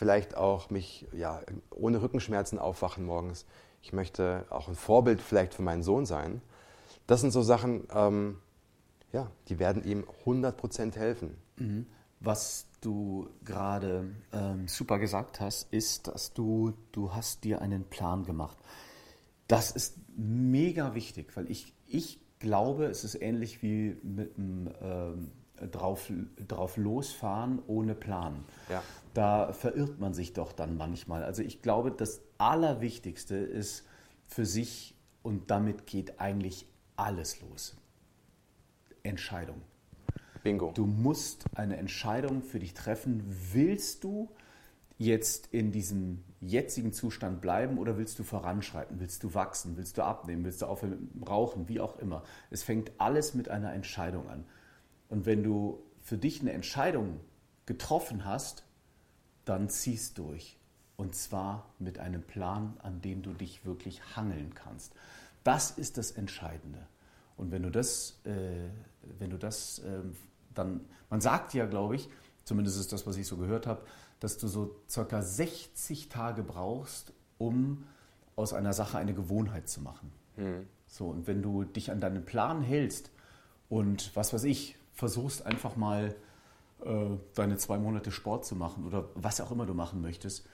vielleicht 0.00 0.34
auch 0.34 0.70
mich 0.70 1.06
ja, 1.12 1.42
ohne 1.68 2.00
Rückenschmerzen 2.00 2.58
aufwachen 2.58 3.04
morgens, 3.04 3.44
ich 3.82 3.92
möchte 3.92 4.46
auch 4.48 4.66
ein 4.66 4.74
Vorbild 4.74 5.20
vielleicht 5.20 5.52
für 5.52 5.60
meinen 5.60 5.82
Sohn 5.82 6.06
sein. 6.06 6.40
Das 7.06 7.20
sind 7.20 7.32
so 7.32 7.42
Sachen, 7.42 7.86
ähm, 7.94 8.38
ja, 9.12 9.30
die 9.48 9.58
werden 9.58 9.84
ihm 9.84 10.06
100% 10.24 10.96
helfen. 10.96 11.36
Was 12.18 12.66
du 12.80 13.28
gerade 13.44 14.10
ähm, 14.32 14.66
super 14.68 14.98
gesagt 14.98 15.38
hast, 15.38 15.70
ist, 15.70 16.06
dass 16.06 16.32
du, 16.32 16.72
du 16.92 17.12
hast 17.12 17.44
dir 17.44 17.60
einen 17.60 17.84
Plan 17.84 18.24
gemacht. 18.24 18.56
Das 19.48 19.70
ist 19.70 19.98
mega 20.16 20.94
wichtig, 20.94 21.36
weil 21.36 21.50
ich, 21.50 21.74
ich 21.86 22.20
glaube, 22.38 22.86
es 22.86 23.04
ist 23.04 23.20
ähnlich 23.20 23.62
wie 23.62 23.98
mit 24.02 24.38
dem 24.38 24.70
ähm, 24.80 25.30
drauf, 25.68 26.10
drauf 26.46 26.76
losfahren 26.76 27.60
ohne 27.66 27.94
Plan. 27.94 28.44
Ja. 28.68 28.82
Da 29.14 29.52
verirrt 29.52 29.98
man 29.98 30.14
sich 30.14 30.32
doch 30.32 30.52
dann 30.52 30.76
manchmal. 30.76 31.24
Also 31.24 31.42
ich 31.42 31.62
glaube, 31.62 31.90
das 31.90 32.20
Allerwichtigste 32.38 33.36
ist 33.36 33.84
für 34.26 34.46
sich, 34.46 34.96
und 35.22 35.50
damit 35.50 35.86
geht 35.86 36.20
eigentlich 36.20 36.66
alles 36.96 37.40
los, 37.42 37.76
Entscheidung. 39.02 39.60
Bingo. 40.42 40.72
Du 40.72 40.86
musst 40.86 41.44
eine 41.54 41.76
Entscheidung 41.76 42.42
für 42.42 42.58
dich 42.58 42.72
treffen. 42.72 43.22
Willst 43.52 44.04
du 44.04 44.30
jetzt 44.96 45.48
in 45.52 45.72
diesem 45.72 46.24
jetzigen 46.40 46.92
Zustand 46.92 47.40
bleiben 47.40 47.78
oder 47.78 47.98
willst 47.98 48.18
du 48.18 48.22
voranschreiten? 48.22 49.00
Willst 49.00 49.22
du 49.22 49.34
wachsen? 49.34 49.76
Willst 49.76 49.98
du 49.98 50.02
abnehmen? 50.02 50.44
Willst 50.44 50.62
du 50.62 50.66
aufhören 50.66 51.00
mit 51.00 51.14
dem 51.14 51.22
Rauchen? 51.22 51.68
Wie 51.68 51.80
auch 51.80 51.98
immer. 51.98 52.22
Es 52.50 52.62
fängt 52.62 52.92
alles 52.98 53.34
mit 53.34 53.48
einer 53.48 53.72
Entscheidung 53.72 54.28
an. 54.28 54.44
Und 55.10 55.26
wenn 55.26 55.42
du 55.42 55.82
für 56.00 56.16
dich 56.16 56.40
eine 56.40 56.52
Entscheidung 56.52 57.20
getroffen 57.66 58.24
hast, 58.24 58.64
dann 59.44 59.68
ziehst 59.68 60.16
durch. 60.16 60.58
Und 60.96 61.14
zwar 61.14 61.74
mit 61.78 61.98
einem 61.98 62.22
Plan, 62.22 62.78
an 62.82 63.02
dem 63.02 63.22
du 63.22 63.32
dich 63.32 63.66
wirklich 63.66 64.16
hangeln 64.16 64.54
kannst. 64.54 64.94
Das 65.44 65.70
ist 65.70 65.98
das 65.98 66.12
Entscheidende. 66.12 66.86
Und 67.36 67.50
wenn 67.50 67.62
du 67.62 67.70
das, 67.70 68.20
äh, 68.24 68.68
wenn 69.18 69.30
du 69.30 69.38
das 69.38 69.82
ähm, 69.84 70.14
dann, 70.54 70.80
man 71.08 71.20
sagt 71.20 71.54
ja, 71.54 71.66
glaube 71.66 71.96
ich, 71.96 72.08
zumindest 72.44 72.78
ist 72.78 72.92
das, 72.92 73.06
was 73.06 73.16
ich 73.16 73.26
so 73.26 73.36
gehört 73.36 73.66
habe, 73.66 73.82
dass 74.20 74.38
du 74.38 74.48
so 74.48 74.76
circa 74.88 75.22
60 75.22 76.08
Tage 76.08 76.42
brauchst, 76.42 77.12
um 77.38 77.84
aus 78.36 78.52
einer 78.52 78.72
Sache 78.72 78.98
eine 78.98 79.14
Gewohnheit 79.14 79.68
zu 79.68 79.80
machen. 79.80 80.12
So, 80.86 81.06
und 81.06 81.26
wenn 81.26 81.42
du 81.42 81.64
dich 81.64 81.90
an 81.90 82.00
deinen 82.00 82.24
Plan 82.24 82.62
hältst 82.62 83.10
und 83.68 84.14
was 84.14 84.32
weiß 84.32 84.44
ich, 84.44 84.76
versuchst 85.00 85.46
einfach 85.46 85.76
mal 85.76 86.14
äh, 86.84 87.06
deine 87.34 87.56
zwei 87.56 87.78
Monate 87.78 88.12
Sport 88.12 88.44
zu 88.44 88.54
machen 88.54 88.86
oder 88.86 89.06
was 89.14 89.40
auch 89.40 89.50
immer 89.50 89.66
du 89.66 89.74
machen 89.74 90.00
möchtest, 90.02 90.46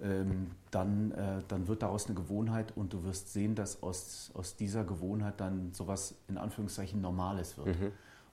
ähm, 0.00 0.52
dann, 0.70 1.10
äh, 1.10 1.42
dann 1.48 1.66
wird 1.66 1.82
daraus 1.82 2.06
eine 2.06 2.14
Gewohnheit 2.14 2.72
und 2.76 2.92
du 2.92 3.02
wirst 3.02 3.32
sehen, 3.32 3.56
dass 3.56 3.82
aus, 3.82 4.30
aus 4.34 4.54
dieser 4.56 4.84
Gewohnheit 4.84 5.40
dann 5.40 5.72
sowas 5.74 6.14
in 6.28 6.38
Anführungszeichen 6.38 7.00
Normales 7.00 7.58
wird. 7.58 7.76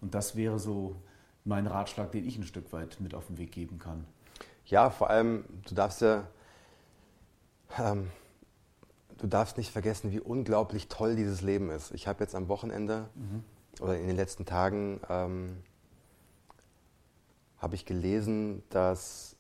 Und 0.02 0.14
das 0.14 0.36
wäre 0.36 0.60
so 0.60 0.96
mein 1.44 1.66
Ratschlag, 1.66 2.12
den 2.12 2.26
ich 2.28 2.38
ein 2.38 2.44
Stück 2.44 2.72
weit 2.72 3.00
mit 3.00 3.16
auf 3.16 3.26
den 3.28 3.40
Weg 3.40 3.52
geben 3.52 3.80
kann. 3.80 4.06
Ja, 4.68 4.92
vor 4.92 5.10
allem, 5.10 5.46
du 5.68 5.74
darfst 5.74 6.02
ja, 6.02 6.28
ähm, 7.80 8.12
du 9.18 9.26
darfst 9.26 9.58
nicht 9.58 9.72
vergessen, 9.72 10.12
wie 10.12 10.20
unglaublich 10.20 10.88
toll 10.90 11.16
dieses 11.16 11.42
Leben 11.42 11.72
ist. 11.72 11.92
Ich 11.92 12.08
habe 12.08 12.24
jetzt 12.24 12.36
am 12.36 12.48
Wochenende 12.50 13.10
oder 13.82 13.98
in 13.98 14.08
den 14.08 14.16
letzten 14.16 14.46
Tagen 14.46 15.02
ähm, 15.10 15.64
habe 17.58 17.76
ich 17.76 17.86
gelesen, 17.86 18.64
dass 18.70 19.36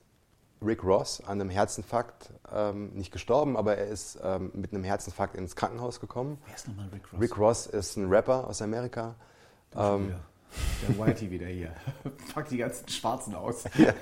Rick 0.61 0.83
Ross 0.83 1.21
an 1.21 1.39
einem 1.41 1.49
Herzinfarkt 1.49 2.31
ähm, 2.51 2.93
nicht 2.93 3.11
gestorben, 3.11 3.57
aber 3.57 3.77
er 3.77 3.87
ist 3.87 4.19
ähm, 4.23 4.51
mit 4.53 4.73
einem 4.73 4.83
Herzinfarkt 4.83 5.35
ins 5.35 5.55
Krankenhaus 5.55 5.99
gekommen. 5.99 6.39
Wer 6.45 6.55
ist 6.55 6.67
nochmal 6.67 6.89
Rick 6.89 7.11
Ross? 7.11 7.21
Rick 7.21 7.37
Ross 7.37 7.67
ist 7.67 7.97
ein 7.97 8.07
Rapper 8.07 8.47
aus 8.47 8.61
Amerika. 8.61 9.15
Ähm, 9.75 10.15
der 10.87 10.97
Whitey 10.97 11.29
wieder 11.29 11.47
hier. 11.47 11.75
Pack 12.33 12.49
die 12.49 12.57
ganzen 12.57 12.87
Schwarzen 12.87 13.35
aus. 13.35 13.65
Ja, 13.75 13.93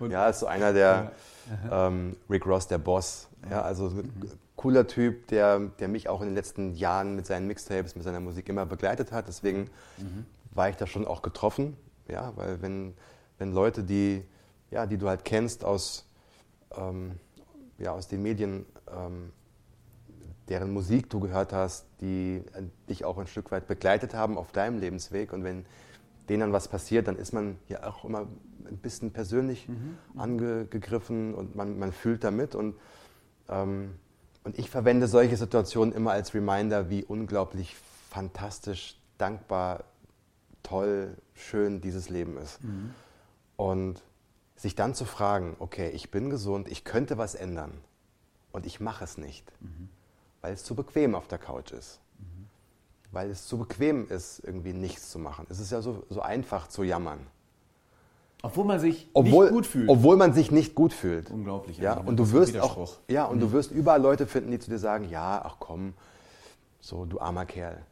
ja 0.08 0.28
ist 0.28 0.40
so 0.40 0.46
einer 0.46 0.72
der 0.72 1.12
ähm, 1.70 2.16
Rick 2.28 2.46
Ross, 2.46 2.66
der 2.66 2.78
Boss. 2.78 3.28
Ja, 3.50 3.62
also 3.62 3.86
ein 3.86 4.12
cooler 4.56 4.86
Typ, 4.86 5.28
der, 5.28 5.58
der 5.58 5.88
mich 5.88 6.08
auch 6.08 6.20
in 6.20 6.28
den 6.28 6.34
letzten 6.34 6.74
Jahren 6.74 7.16
mit 7.16 7.26
seinen 7.26 7.46
Mixtapes, 7.46 7.94
mit 7.94 8.04
seiner 8.04 8.20
Musik 8.20 8.48
immer 8.48 8.66
begleitet 8.66 9.12
hat. 9.12 9.28
Deswegen 9.28 9.70
mhm. 9.98 10.26
war 10.52 10.68
ich 10.68 10.76
da 10.76 10.86
schon 10.86 11.06
auch 11.06 11.22
getroffen. 11.22 11.76
Ja, 12.08 12.32
weil 12.36 12.60
wenn, 12.60 12.94
wenn 13.38 13.52
Leute, 13.52 13.84
die, 13.84 14.22
ja, 14.70 14.86
die 14.86 14.98
du 14.98 15.08
halt 15.08 15.24
kennst 15.24 15.64
aus, 15.64 16.06
ähm, 16.76 17.12
ja, 17.78 17.92
aus 17.92 18.08
den 18.08 18.22
Medien, 18.22 18.66
ähm, 18.88 19.32
deren 20.48 20.72
Musik 20.72 21.08
du 21.08 21.20
gehört 21.20 21.52
hast, 21.52 21.86
die 22.00 22.42
äh, 22.52 22.62
dich 22.88 23.04
auch 23.04 23.16
ein 23.18 23.28
Stück 23.28 23.50
weit 23.52 23.66
begleitet 23.66 24.14
haben 24.14 24.36
auf 24.36 24.52
deinem 24.52 24.78
Lebensweg. 24.78 25.32
Und 25.32 25.44
wenn 25.44 25.64
denen 26.28 26.40
dann 26.40 26.52
was 26.52 26.68
passiert, 26.68 27.08
dann 27.08 27.16
ist 27.16 27.32
man 27.32 27.58
ja 27.68 27.84
auch 27.84 28.04
immer 28.04 28.26
ein 28.70 28.78
bisschen 28.78 29.12
persönlich 29.12 29.68
mhm. 29.68 29.98
angegriffen 30.16 31.34
und 31.34 31.54
man, 31.56 31.78
man 31.78 31.92
fühlt 31.92 32.24
damit. 32.24 32.54
Und, 32.54 32.76
ähm, 33.48 33.94
und 34.44 34.58
ich 34.58 34.70
verwende 34.70 35.06
solche 35.06 35.36
Situationen 35.36 35.94
immer 35.94 36.12
als 36.12 36.34
Reminder, 36.34 36.90
wie 36.90 37.04
unglaublich 37.04 37.76
fantastisch, 38.08 38.98
dankbar, 39.18 39.84
toll, 40.62 41.16
schön 41.34 41.80
dieses 41.80 42.08
Leben 42.08 42.36
ist. 42.36 42.62
Mhm. 42.62 42.94
Und 43.56 44.02
sich 44.56 44.74
dann 44.74 44.94
zu 44.94 45.04
fragen, 45.04 45.56
okay, 45.58 45.90
ich 45.90 46.10
bin 46.10 46.30
gesund, 46.30 46.68
ich 46.68 46.84
könnte 46.84 47.18
was 47.18 47.34
ändern 47.34 47.72
und 48.52 48.66
ich 48.66 48.80
mache 48.80 49.04
es 49.04 49.18
nicht. 49.18 49.50
Mhm 49.60 49.88
weil 50.40 50.54
es 50.54 50.64
zu 50.64 50.74
bequem 50.74 51.14
auf 51.14 51.28
der 51.28 51.38
Couch 51.38 51.72
ist. 51.72 52.00
Mhm. 52.18 52.46
Weil 53.12 53.30
es 53.30 53.46
zu 53.46 53.58
bequem 53.58 54.08
ist, 54.08 54.40
irgendwie 54.40 54.72
nichts 54.72 55.10
zu 55.10 55.18
machen. 55.18 55.46
Es 55.48 55.58
ist 55.58 55.70
ja 55.72 55.82
so, 55.82 56.04
so 56.08 56.20
einfach 56.20 56.68
zu 56.68 56.82
jammern. 56.82 57.26
Obwohl 58.42 58.64
man 58.64 58.80
sich 58.80 59.08
obwohl, 59.12 59.46
nicht 59.46 59.54
gut 59.54 59.66
fühlt. 59.66 59.88
Obwohl 59.88 60.16
man 60.16 60.32
sich 60.32 60.50
nicht 60.50 60.74
gut 60.74 60.92
fühlt. 60.92 61.30
Unglaublich. 61.30 61.78
Ja, 61.78 61.98
und 61.98 62.16
du 62.16 62.32
wirst 62.32 62.58
auch, 62.58 62.98
ja, 63.08 63.24
und 63.24 63.36
mhm. 63.36 63.40
du 63.40 63.52
wirst 63.52 63.70
überall 63.70 64.00
Leute 64.00 64.26
finden, 64.26 64.50
die 64.50 64.58
zu 64.58 64.70
dir 64.70 64.78
sagen, 64.78 65.08
ja, 65.10 65.42
ach 65.44 65.56
komm, 65.58 65.94
so 66.80 67.04
du 67.04 67.20
armer 67.20 67.44
Kerl. 67.44 67.82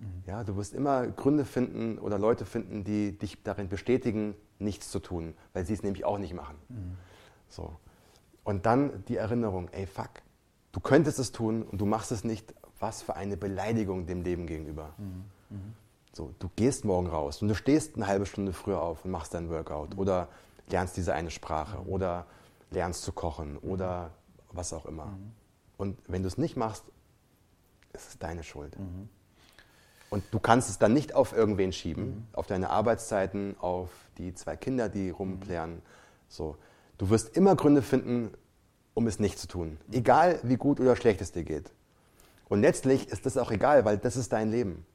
Mhm. 0.00 0.06
Ja, 0.26 0.44
du 0.44 0.56
wirst 0.56 0.74
immer 0.74 1.06
Gründe 1.06 1.44
finden 1.44 1.98
oder 1.98 2.18
Leute 2.18 2.44
finden, 2.44 2.84
die 2.84 3.18
dich 3.18 3.42
darin 3.42 3.68
bestätigen, 3.68 4.34
nichts 4.58 4.90
zu 4.90 4.98
tun, 4.98 5.34
weil 5.52 5.66
sie 5.66 5.74
es 5.74 5.82
nämlich 5.82 6.04
auch 6.04 6.18
nicht 6.18 6.34
machen. 6.34 6.56
Mhm. 6.68 6.96
So. 7.48 7.76
Und 8.44 8.66
dann 8.66 9.04
die 9.08 9.16
Erinnerung, 9.16 9.68
ey 9.72 9.86
fuck, 9.86 10.10
du 10.72 10.80
könntest 10.80 11.18
es 11.18 11.32
tun 11.32 11.62
und 11.62 11.80
du 11.80 11.86
machst 11.86 12.12
es 12.12 12.24
nicht, 12.24 12.54
was 12.80 13.02
für 13.02 13.14
eine 13.14 13.36
Beleidigung 13.36 14.06
dem 14.06 14.22
Leben 14.22 14.46
gegenüber. 14.46 14.94
Mhm. 14.98 15.74
Mhm. 16.12 16.16
So, 16.16 16.34
du 16.38 16.50
gehst 16.56 16.84
morgen 16.84 17.06
raus 17.06 17.42
und 17.42 17.48
du 17.48 17.54
stehst 17.54 17.96
eine 17.96 18.06
halbe 18.06 18.26
Stunde 18.26 18.52
früher 18.52 18.80
auf 18.80 19.04
und 19.04 19.10
machst 19.10 19.34
dein 19.34 19.50
Workout 19.50 19.94
mhm. 19.94 19.98
oder 19.98 20.28
lernst 20.68 20.96
diese 20.96 21.14
eine 21.14 21.30
Sprache 21.30 21.78
mhm. 21.78 21.88
oder 21.88 22.26
lernst 22.70 23.02
zu 23.02 23.12
kochen 23.12 23.54
mhm. 23.54 23.70
oder 23.70 24.10
was 24.52 24.72
auch 24.72 24.86
immer. 24.86 25.06
Mhm. 25.06 25.32
Und 25.76 25.98
wenn 26.06 26.22
du 26.22 26.28
es 26.28 26.38
nicht 26.38 26.56
machst, 26.56 26.84
ist 27.92 28.08
es 28.08 28.18
deine 28.18 28.42
Schuld. 28.42 28.76
Und 30.10 30.24
du 30.30 30.38
kannst 30.38 30.70
es 30.70 30.78
dann 30.78 30.92
nicht 30.92 31.14
auf 31.14 31.32
irgendwen 31.32 31.72
schieben, 31.72 32.28
auf 32.32 32.46
deine 32.46 32.70
Arbeitszeiten, 32.70 33.56
auf 33.58 33.90
die 34.18 34.34
zwei 34.34 34.56
Kinder, 34.56 34.88
die 34.88 35.10
rumplären. 35.10 35.82
So. 36.28 36.56
Du 36.98 37.10
wirst 37.10 37.36
immer 37.36 37.56
Gründe 37.56 37.82
finden, 37.82 38.32
um 38.94 39.06
es 39.06 39.18
nicht 39.18 39.38
zu 39.38 39.48
tun. 39.48 39.78
Egal 39.90 40.38
wie 40.42 40.56
gut 40.56 40.80
oder 40.80 40.96
schlecht 40.96 41.20
es 41.20 41.32
dir 41.32 41.44
geht. 41.44 41.72
Und 42.48 42.60
letztlich 42.60 43.08
ist 43.08 43.26
das 43.26 43.36
auch 43.38 43.50
egal, 43.50 43.84
weil 43.84 43.98
das 43.98 44.16
ist 44.16 44.32
dein 44.32 44.50
Leben. 44.50 44.86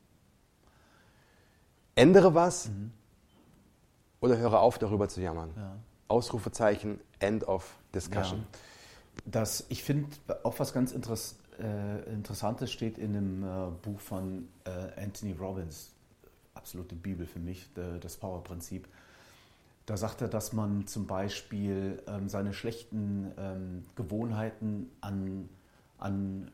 Ändere 1.97 2.35
was 2.35 2.69
mhm. 2.69 2.91
oder 4.21 4.37
höre 4.37 4.59
auf, 4.59 4.77
darüber 4.77 5.09
zu 5.09 5.21
jammern. 5.21 5.51
Ja. 5.55 5.75
Ausrufezeichen, 6.07 7.01
End 7.19 7.47
of 7.47 7.75
Discussion. 7.93 8.39
Ja. 8.39 8.59
Das, 9.25 9.65
ich 9.69 9.83
finde 9.83 10.09
auch 10.43 10.59
was 10.59 10.73
ganz 10.73 10.91
Interess, 10.91 11.37
äh, 11.59 12.03
Interessantes 12.13 12.71
steht 12.71 12.97
in 12.97 13.13
dem 13.13 13.43
äh, 13.43 13.47
Buch 13.81 13.99
von 13.99 14.47
äh, 14.63 15.01
Anthony 15.01 15.33
Robbins, 15.33 15.91
absolute 16.53 16.95
Bibel 16.95 17.25
für 17.25 17.39
mich, 17.39 17.69
das 18.01 18.17
Power-Prinzip. 18.17 18.87
Da 19.85 19.95
sagt 19.95 20.21
er, 20.21 20.27
dass 20.27 20.53
man 20.53 20.85
zum 20.85 21.07
Beispiel 21.07 22.01
ähm, 22.07 22.27
seine 22.29 22.53
schlechten 22.53 23.31
ähm, 23.37 23.85
Gewohnheiten 23.95 24.89
an, 24.99 25.49
an, 25.97 26.51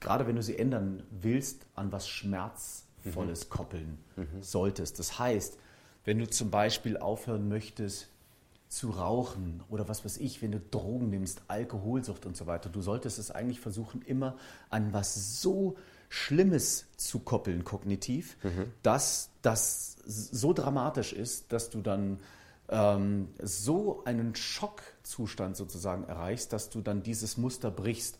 gerade 0.00 0.26
wenn 0.26 0.36
du 0.36 0.42
sie 0.42 0.58
ändern 0.58 1.02
willst, 1.10 1.66
an 1.74 1.92
was 1.92 2.08
Schmerzvolles 2.08 2.89
mhm. 3.04 3.50
koppeln 3.50 3.98
mhm. 4.16 4.42
solltest. 4.42 4.98
Das 4.98 5.18
heißt, 5.18 5.58
wenn 6.04 6.18
du 6.18 6.28
zum 6.28 6.50
Beispiel 6.50 6.96
aufhören 6.96 7.48
möchtest 7.48 8.08
zu 8.68 8.90
rauchen 8.90 9.62
oder 9.68 9.88
was 9.88 10.04
weiß 10.04 10.18
ich, 10.18 10.42
wenn 10.42 10.52
du 10.52 10.60
Drogen 10.60 11.10
nimmst, 11.10 11.42
Alkoholsucht 11.48 12.24
und 12.24 12.36
so 12.36 12.46
weiter, 12.46 12.70
du 12.70 12.80
solltest 12.80 13.18
es 13.18 13.30
eigentlich 13.30 13.60
versuchen, 13.60 14.00
immer 14.02 14.36
an 14.70 14.92
was 14.92 15.40
so 15.42 15.76
Schlimmes 16.08 16.86
zu 16.96 17.18
koppeln 17.18 17.64
kognitiv, 17.64 18.36
mhm. 18.42 18.66
dass 18.82 19.30
das 19.42 19.96
so 20.04 20.52
dramatisch 20.52 21.12
ist, 21.12 21.52
dass 21.52 21.70
du 21.70 21.80
dann 21.82 22.20
ähm, 22.68 23.28
so 23.42 24.04
einen 24.04 24.36
Schockzustand 24.36 25.56
sozusagen 25.56 26.04
erreichst, 26.04 26.52
dass 26.52 26.70
du 26.70 26.80
dann 26.80 27.02
dieses 27.02 27.36
Muster 27.36 27.70
brichst. 27.70 28.18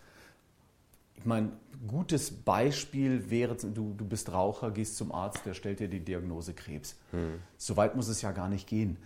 Ich 1.20 1.26
meine, 1.26 1.52
gutes 1.87 2.30
Beispiel 2.30 3.30
wäre, 3.30 3.54
du, 3.54 3.94
du 3.94 4.04
bist 4.04 4.33
Raucher, 4.33 4.70
gehst 4.72 4.96
zum 4.96 5.12
Arzt, 5.12 5.46
der 5.46 5.54
stellt 5.54 5.80
dir 5.80 5.88
die 5.88 6.00
Diagnose 6.00 6.54
Krebs. 6.54 6.96
Hm. 7.12 7.40
So 7.56 7.76
weit 7.76 7.94
muss 7.94 8.09
es 8.09 8.22
ja 8.22 8.33
gar 8.33 8.48
nicht 8.48 8.66
gehen. 8.66 8.98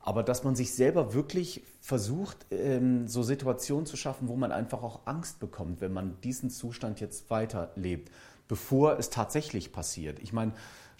Aber 0.00 0.22
dass 0.22 0.44
man 0.44 0.56
sich 0.56 0.74
selber 0.74 1.14
wirklich 1.14 1.62
versucht, 1.80 2.46
ähm, 2.50 3.06
so 3.06 3.22
Situationen 3.22 3.86
zu 3.86 3.96
schaffen, 3.96 4.28
wo 4.28 4.36
man 4.36 4.52
einfach 4.52 4.82
auch 4.82 5.00
Angst 5.06 5.40
bekommt, 5.40 5.80
wenn 5.80 5.92
man 5.92 6.20
diesen 6.22 6.50
Zustand 6.50 7.00
jetzt 7.00 7.30
weiterlebt, 7.30 8.10
bevor 8.48 8.98
es 8.98 9.10
tatsächlich 9.10 9.72
passiert. 9.72 10.18
Ich 10.20 10.32
meine, 10.32 10.52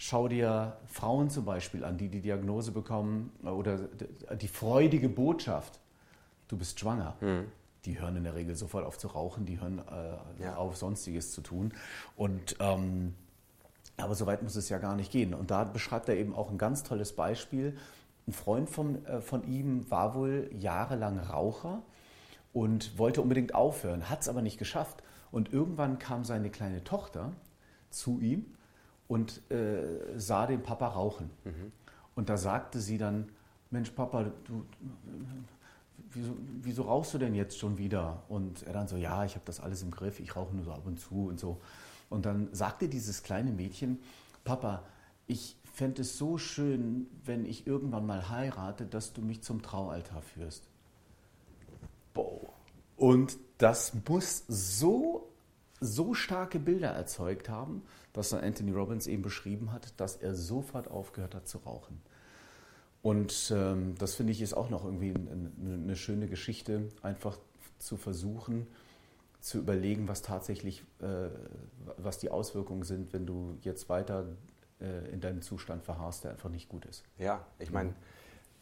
Schau 0.03 0.27
dir 0.27 0.77
Frauen 0.87 1.29
zum 1.29 1.45
Beispiel 1.45 1.83
an, 1.83 1.95
die 1.95 2.09
die 2.09 2.21
Diagnose 2.21 2.71
bekommen 2.71 3.31
oder 3.43 3.77
die 4.35 4.47
freudige 4.47 5.09
Botschaft, 5.09 5.79
du 6.47 6.57
bist 6.57 6.79
schwanger. 6.79 7.15
Mhm. 7.21 7.45
Die 7.85 7.99
hören 7.99 8.15
in 8.15 8.23
der 8.23 8.35
Regel 8.35 8.55
sofort 8.55 8.85
auf 8.85 8.97
zu 8.97 9.07
rauchen, 9.07 9.45
die 9.45 9.59
hören 9.59 9.79
äh, 9.79 10.43
ja. 10.43 10.55
auf 10.55 10.77
Sonstiges 10.77 11.31
zu 11.31 11.41
tun. 11.41 11.73
Und 12.15 12.55
ähm, 12.59 13.15
aber 13.97 14.15
so 14.15 14.25
weit 14.25 14.43
muss 14.43 14.55
es 14.55 14.69
ja 14.69 14.77
gar 14.77 14.95
nicht 14.95 15.11
gehen. 15.11 15.33
Und 15.33 15.51
da 15.51 15.63
beschreibt 15.63 16.09
er 16.09 16.15
eben 16.15 16.35
auch 16.35 16.49
ein 16.49 16.57
ganz 16.57 16.83
tolles 16.83 17.13
Beispiel. 17.13 17.77
Ein 18.27 18.33
Freund 18.33 18.69
von, 18.69 19.05
äh, 19.05 19.21
von 19.21 19.47
ihm 19.47 19.89
war 19.89 20.15
wohl 20.15 20.49
jahrelang 20.57 21.19
Raucher 21.19 21.81
und 22.53 22.97
wollte 22.97 23.21
unbedingt 23.21 23.55
aufhören, 23.55 24.09
hat 24.09 24.21
es 24.21 24.29
aber 24.29 24.41
nicht 24.41 24.57
geschafft. 24.57 25.03
Und 25.31 25.53
irgendwann 25.53 25.99
kam 25.99 26.23
seine 26.23 26.49
kleine 26.49 26.83
Tochter 26.83 27.31
zu 27.89 28.19
ihm 28.19 28.45
und 29.07 29.41
äh, 29.51 29.83
sah 30.17 30.45
den 30.45 30.61
Papa 30.61 30.87
rauchen. 30.87 31.29
Mhm. 31.43 31.71
Und 32.15 32.29
da 32.29 32.37
sagte 32.37 32.79
sie 32.79 32.97
dann, 32.97 33.29
Mensch 33.69 33.91
Papa, 33.91 34.25
du, 34.45 34.65
wieso, 36.11 36.35
wieso, 36.61 36.83
rauchst 36.83 37.13
du 37.13 37.17
denn 37.17 37.35
jetzt 37.35 37.57
schon 37.57 37.77
wieder? 37.77 38.23
Und 38.29 38.63
er 38.63 38.73
dann 38.73 38.87
so, 38.87 38.97
ja, 38.97 39.25
ich 39.25 39.35
habe 39.35 39.45
das 39.45 39.59
alles 39.59 39.81
im 39.81 39.91
Griff, 39.91 40.19
ich 40.19 40.35
rauche 40.35 40.55
nur 40.55 40.65
so 40.65 40.71
ab 40.71 40.85
und 40.85 40.99
zu 40.99 41.27
und 41.27 41.39
so. 41.39 41.61
Und 42.09 42.25
dann 42.25 42.49
sagte 42.51 42.89
dieses 42.89 43.23
kleine 43.23 43.51
Mädchen, 43.51 43.99
Papa, 44.43 44.83
ich 45.27 45.55
fände 45.73 46.01
es 46.01 46.17
so 46.17 46.37
schön, 46.37 47.07
wenn 47.23 47.45
ich 47.45 47.65
irgendwann 47.65 48.05
mal 48.05 48.29
heirate, 48.29 48.85
dass 48.85 49.13
du 49.13 49.21
mich 49.21 49.41
zum 49.41 49.61
Traualtar 49.61 50.21
führst. 50.21 50.67
Boah. 52.13 52.51
Und 52.97 53.37
das 53.57 53.93
muss 54.07 54.43
so, 54.47 55.29
so 55.79 56.13
starke 56.13 56.59
Bilder 56.59 56.89
erzeugt 56.89 57.49
haben, 57.49 57.83
dass 58.13 58.29
dann 58.29 58.43
Anthony 58.43 58.71
Robbins 58.71 59.07
eben 59.07 59.23
beschrieben 59.23 59.71
hat, 59.71 59.99
dass 59.99 60.17
er 60.17 60.35
sofort 60.35 60.89
aufgehört 60.91 61.33
hat 61.33 61.47
zu 61.47 61.59
rauchen. 61.59 62.01
Und 63.01 63.51
ähm, 63.55 63.95
das 63.97 64.15
finde 64.15 64.31
ich 64.31 64.41
ist 64.41 64.53
auch 64.53 64.69
noch 64.69 64.85
irgendwie 64.85 65.13
eine, 65.13 65.51
eine, 65.63 65.95
schöne 65.95 66.27
Geschichte, 66.27 66.89
einfach 67.01 67.37
zu 67.79 67.97
versuchen, 67.97 68.67
zu 69.39 69.57
überlegen, 69.57 70.07
was 70.07 70.21
tatsächlich, 70.21 70.83
äh, 71.01 71.29
was 71.97 72.19
die 72.19 72.29
Auswirkungen 72.29 72.83
sind, 72.83 73.11
wenn 73.11 73.25
du 73.25 73.57
jetzt 73.61 73.89
weiter 73.89 74.25
äh, 74.79 75.11
in 75.11 75.19
deinem 75.19 75.41
Zustand 75.41 75.83
verharrst, 75.83 76.25
der 76.25 76.31
einfach 76.31 76.49
nicht 76.49 76.69
gut 76.69 76.85
ist. 76.85 77.03
Ja, 77.17 77.43
ich 77.57 77.71
meine, 77.71 77.95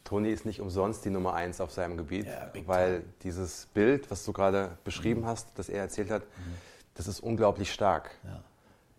Toni 0.04 0.30
ist 0.30 0.46
nicht 0.46 0.60
umsonst 0.60 1.04
die 1.04 1.10
Nummer 1.10 1.34
eins 1.34 1.60
auf 1.60 1.70
seinem 1.70 1.98
Gebiet, 1.98 2.26
ja, 2.26 2.50
weil 2.64 3.04
dieses 3.22 3.66
Bild, 3.74 4.10
was 4.10 4.24
du 4.24 4.32
gerade 4.32 4.78
beschrieben 4.84 5.20
mhm. 5.20 5.26
hast, 5.26 5.48
das 5.56 5.68
er 5.68 5.82
erzählt 5.82 6.10
hat, 6.10 6.22
mhm. 6.22 6.54
das 6.94 7.08
ist 7.08 7.20
unglaublich 7.20 7.72
stark. 7.72 8.10
Ja. 8.24 8.42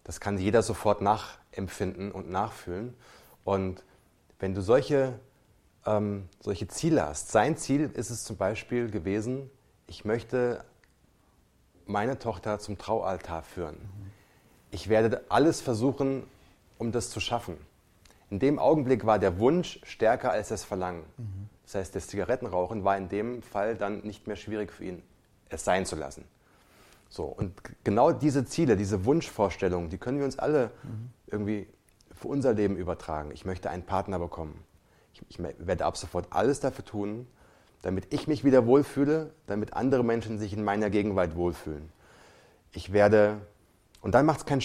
Das 0.04 0.20
kann 0.20 0.38
jeder 0.38 0.62
sofort 0.62 1.02
nachempfinden 1.02 2.12
und 2.12 2.30
nachfühlen. 2.30 2.94
Und 3.44 3.84
wenn 4.40 4.54
du 4.54 4.62
solche 4.62 5.20
ähm, 5.86 6.28
solche 6.40 6.68
Ziele 6.68 7.06
hast. 7.06 7.32
Sein 7.32 7.58
Ziel 7.58 7.90
ist 7.94 8.10
es 8.10 8.24
zum 8.24 8.38
Beispiel 8.38 8.90
gewesen, 8.90 9.50
ich 9.88 10.06
möchte 10.06 10.64
meine 11.86 12.20
Tochter 12.20 12.60
zum 12.60 12.78
Traualtar 12.78 13.44
führen. 13.44 13.78
Ich 14.72 14.88
werde 14.88 15.24
alles 15.30 15.62
versuchen, 15.62 16.24
um 16.78 16.92
das 16.92 17.10
zu 17.10 17.20
schaffen. 17.20 17.58
In 18.30 18.40
dem 18.40 18.60
Augenblick 18.60 19.06
war 19.06 19.20
der 19.20 19.40
Wunsch 19.40 19.82
stärker 19.84 20.32
als 20.32 20.50
das 20.50 20.64
Verlangen. 20.64 21.04
Das 21.66 21.76
heißt, 21.76 21.96
das 21.96 22.08
Zigarettenrauchen 22.08 22.84
war 22.84 22.98
in 22.98 23.10
dem 23.10 23.42
Fall 23.42 23.76
dann 23.76 24.02
nicht 24.02 24.28
mehr 24.28 24.38
schwierig 24.38 24.72
für 24.72 24.86
ihn, 24.86 25.04
es 25.50 25.66
sein 25.66 25.86
zu 25.86 25.98
lassen. 25.98 26.24
So, 27.10 27.26
und 27.26 27.54
genau 27.84 28.14
diese 28.14 28.46
Ziele, 28.46 28.78
diese 28.78 29.04
Wunschvorstellungen, 29.04 29.90
die 29.90 29.98
können 29.98 30.18
wir 30.18 30.26
uns 30.26 30.40
alle 30.40 30.72
irgendwie 31.28 31.68
für 32.14 32.30
unser 32.30 32.54
Leben 32.54 32.78
übertragen. 32.78 33.32
Ich 33.34 33.44
möchte 33.44 33.70
einen 33.70 33.84
Partner 33.84 34.18
bekommen. 34.18 34.64
Ich, 35.30 35.40
werde 35.40 35.86
ab 35.86 35.98
sofort 35.98 36.28
alles 36.30 36.60
dafür 36.60 36.86
tun, 36.86 37.28
damit 37.82 38.14
ich 38.14 38.28
mich 38.28 38.44
wieder 38.44 38.66
wohlfühle, 38.66 39.32
damit 39.48 39.74
andere 39.74 40.04
Menschen 40.04 40.40
sich 40.40 40.54
in 40.54 40.64
meiner 40.64 40.90
Gegenwart 40.90 41.36
wohlfühlen. 41.36 41.90
Ich 42.74 42.94
werde, 42.94 43.38
und 44.02 44.14
dann, 44.14 44.26
macht's 44.26 44.46
kein, 44.46 44.62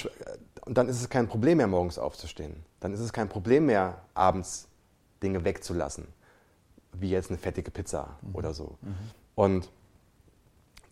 und 0.64 0.76
dann 0.76 0.88
ist 0.88 1.00
es 1.00 1.08
kein 1.08 1.28
Problem 1.28 1.58
mehr, 1.58 1.66
morgens 1.66 1.98
aufzustehen. 1.98 2.62
Dann 2.80 2.92
ist 2.92 3.00
es 3.00 3.12
kein 3.12 3.28
Problem 3.28 3.66
mehr, 3.66 4.02
abends 4.14 4.68
Dinge 5.22 5.44
wegzulassen, 5.44 6.06
wie 6.92 7.10
jetzt 7.10 7.30
eine 7.30 7.38
fettige 7.38 7.70
Pizza 7.70 8.16
mhm. 8.22 8.34
oder 8.34 8.52
so. 8.52 8.76
Mhm. 8.82 8.94
Und 9.34 9.70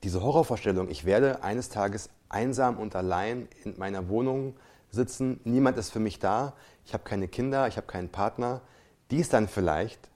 diese 0.03 0.23
Horrorvorstellung, 0.23 0.91
ich 0.91 1.05
werde 1.05 1.43
eines 1.43 1.69
Tages 1.69 2.11
einsam 2.29 2.79
und 2.79 2.95
allein 2.97 3.49
in 3.65 3.79
meiner 3.79 4.09
Wohnung 4.09 4.55
sitzen, 4.91 5.41
niemand 5.45 5.79
ist 5.79 5.91
für 5.91 6.01
mich 6.01 6.19
da, 6.19 6.55
ich 6.85 6.95
habe 6.95 7.05
keine 7.05 7.29
Kinder, 7.29 7.69
ich 7.69 7.77
habe 7.77 7.87
keinen 7.87 8.11
Partner, 8.11 8.61
die 9.11 9.19
ist 9.19 9.33
dann 9.33 9.49
vielleicht 9.49 10.09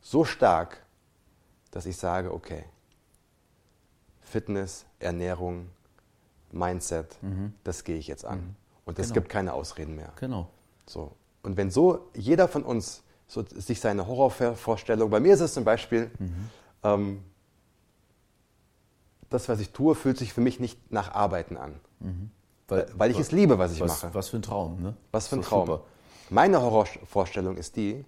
so 0.00 0.24
stark, 0.24 0.82
dass 1.70 1.86
ich 1.86 1.96
sage, 1.96 2.32
okay, 2.32 2.64
Fitness, 4.20 4.86
Ernährung, 4.98 5.68
Mindset, 6.52 7.16
mhm. 7.22 7.54
das 7.64 7.84
gehe 7.84 7.96
ich 7.96 8.06
jetzt 8.06 8.24
an. 8.24 8.38
Mhm. 8.38 8.56
Und 8.84 8.98
es 8.98 9.08
genau. 9.08 9.14
gibt 9.14 9.28
keine 9.28 9.52
Ausreden 9.52 9.96
mehr. 9.96 10.12
Genau. 10.16 10.48
So. 10.86 11.12
Und 11.42 11.56
wenn 11.56 11.70
so 11.70 12.10
jeder 12.14 12.48
von 12.48 12.64
uns 12.64 13.02
so 13.26 13.44
sich 13.44 13.80
seine 13.80 14.06
Horrorvorstellung, 14.06 15.10
bei 15.10 15.20
mir 15.20 15.34
ist 15.34 15.40
es 15.40 15.54
zum 15.54 15.64
Beispiel, 15.64 16.10
mhm. 16.18 16.50
ähm, 16.82 17.24
das, 19.28 19.48
was 19.48 19.60
ich 19.60 19.70
tue, 19.70 19.94
fühlt 19.94 20.18
sich 20.18 20.32
für 20.32 20.40
mich 20.40 20.58
nicht 20.58 20.90
nach 20.90 21.12
Arbeiten 21.12 21.56
an. 21.56 21.76
Mhm. 22.00 22.30
Weil, 22.66 22.86
weil, 22.96 23.10
ich 23.10 23.18
was, 23.18 23.26
es 23.26 23.32
liebe, 23.32 23.58
was 23.58 23.72
ich 23.72 23.80
was, 23.80 24.02
mache. 24.02 24.14
Was 24.14 24.28
für 24.28 24.36
ein 24.38 24.42
Traum, 24.42 24.82
ne? 24.82 24.96
Was 25.12 25.28
für 25.28 25.36
ein 25.36 25.42
Traum. 25.42 25.66
Super. 25.66 25.84
Meine 26.30 26.60
Horrorvorstellung 26.60 27.56
ist 27.56 27.76
die, 27.76 28.04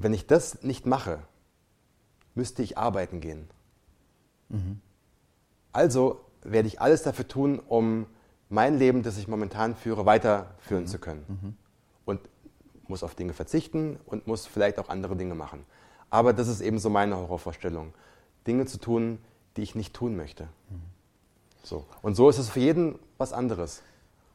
wenn 0.00 0.14
ich 0.14 0.26
das 0.26 0.62
nicht 0.62 0.86
mache, 0.86 1.18
müsste 2.34 2.62
ich 2.62 2.78
arbeiten 2.78 3.20
gehen. 3.20 3.48
Mhm. 4.48 4.80
Also 5.72 6.20
werde 6.42 6.68
ich 6.68 6.80
alles 6.80 7.02
dafür 7.02 7.26
tun, 7.26 7.58
um 7.58 8.06
mein 8.48 8.78
Leben, 8.78 9.02
das 9.02 9.18
ich 9.18 9.28
momentan 9.28 9.74
führe, 9.74 10.06
weiterführen 10.06 10.84
mhm. 10.84 10.88
zu 10.88 10.98
können. 10.98 11.24
Mhm. 11.28 11.56
Und 12.04 12.20
muss 12.86 13.02
auf 13.02 13.14
Dinge 13.14 13.34
verzichten 13.34 13.98
und 14.06 14.26
muss 14.26 14.46
vielleicht 14.46 14.78
auch 14.78 14.88
andere 14.88 15.16
Dinge 15.16 15.34
machen. 15.34 15.66
Aber 16.10 16.32
das 16.32 16.48
ist 16.48 16.60
eben 16.60 16.78
so 16.78 16.88
meine 16.88 17.16
Horrorvorstellung. 17.16 17.92
Dinge 18.46 18.64
zu 18.64 18.78
tun, 18.78 19.18
die 19.56 19.62
ich 19.62 19.74
nicht 19.74 19.92
tun 19.94 20.16
möchte. 20.16 20.44
Mhm. 20.70 20.82
So. 21.62 21.84
Und 22.00 22.14
so 22.14 22.30
ist 22.30 22.38
es 22.38 22.48
für 22.48 22.60
jeden 22.60 22.98
was 23.18 23.32
anderes. 23.32 23.82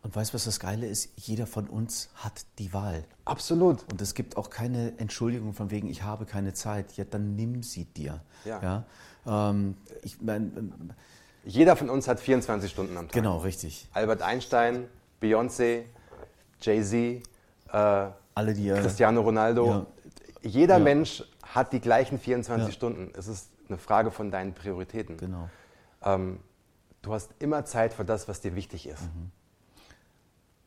Und 0.03 0.13
weißt 0.13 0.31
du, 0.31 0.35
was 0.35 0.43
das 0.43 0.59
Geile 0.59 0.85
ist? 0.85 1.11
Jeder 1.15 1.47
von 1.47 1.67
uns 1.67 2.09
hat 2.15 2.45
die 2.59 2.73
Wahl. 2.73 3.05
Absolut. 3.23 3.85
Und 3.89 4.01
es 4.01 4.13
gibt 4.13 4.35
auch 4.35 4.49
keine 4.49 4.93
Entschuldigung 4.97 5.53
von 5.53 5.71
wegen, 5.71 5.89
ich 5.89 6.03
habe 6.03 6.25
keine 6.25 6.53
Zeit. 6.53 6.97
Ja, 6.97 7.05
dann 7.05 7.35
nimm 7.35 7.63
sie 7.63 7.85
dir. 7.85 8.21
Ja. 8.43 8.83
ja? 9.25 9.49
Ähm, 9.49 9.77
ich 10.01 10.21
mein, 10.21 10.51
ähm, 10.57 10.93
Jeder 11.45 11.77
von 11.77 11.89
uns 11.89 12.09
hat 12.09 12.19
24 12.19 12.69
Stunden 12.69 12.97
am 12.97 13.07
Tag. 13.07 13.13
Genau, 13.13 13.37
richtig. 13.37 13.87
Albert 13.93 14.21
Einstein, 14.21 14.87
Beyoncé, 15.21 15.83
Jay-Z, 16.61 16.93
äh, 17.71 18.11
Alle, 18.35 18.53
die, 18.53 18.69
Cristiano 18.69 19.21
Ronaldo. 19.21 19.67
Ja. 19.67 19.85
Jeder 20.41 20.77
ja. 20.79 20.83
Mensch 20.83 21.23
hat 21.43 21.71
die 21.71 21.79
gleichen 21.79 22.19
24 22.19 22.73
Stunden. 22.73 23.13
Es 23.17 23.27
ist 23.27 23.49
eine 23.69 23.77
Frage 23.77 24.11
von 24.11 24.31
deinen 24.31 24.53
Prioritäten. 24.53 25.15
Genau. 25.15 25.49
Ähm, 26.03 26.39
du 27.01 27.13
hast 27.13 27.31
immer 27.39 27.63
Zeit 27.63 27.93
für 27.93 28.03
das, 28.03 28.27
was 28.27 28.41
dir 28.41 28.53
wichtig 28.55 28.87
ist. 28.87 29.03
Mhm. 29.03 29.31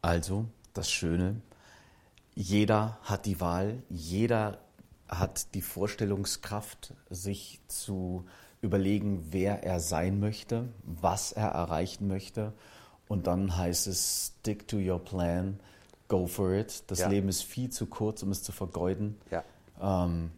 Also, 0.02 0.46
das 0.74 0.90
Schöne, 0.90 1.40
jeder 2.35 2.98
hat 3.02 3.26
die 3.26 3.40
Wahl, 3.40 3.82
jeder 3.88 4.59
hat 5.09 5.54
die 5.54 5.62
Vorstellungskraft, 5.62 6.94
sich 7.11 7.61
zu 7.68 8.24
überlegen, 8.61 9.28
wer 9.30 9.62
er 9.62 9.80
sein 9.80 10.20
möchte, 10.20 10.68
was 10.82 11.32
er 11.32 11.48
erreichen 11.48 12.09
möchte. 12.09 12.52
Und 13.09 13.26
dann 13.26 13.56
heißt 13.56 13.87
es, 13.87 14.32
stick 14.40 14.66
to 14.66 14.78
your 14.78 14.98
plan, 14.98 15.61
go 16.09 16.26
for 16.26 16.52
it. 16.52 16.82
Das 16.88 17.00
ja. 17.00 17.09
Leben 17.09 17.28
ist 17.28 17.42
viel 17.42 17.70
zu 17.70 17.87
kurz, 17.87 18.22
um 18.22 18.30
es 18.30 18.42
zu 18.42 18.52
vergeuden. 18.52 19.16
Ja. 19.30 19.44
Ähm, 19.80 20.30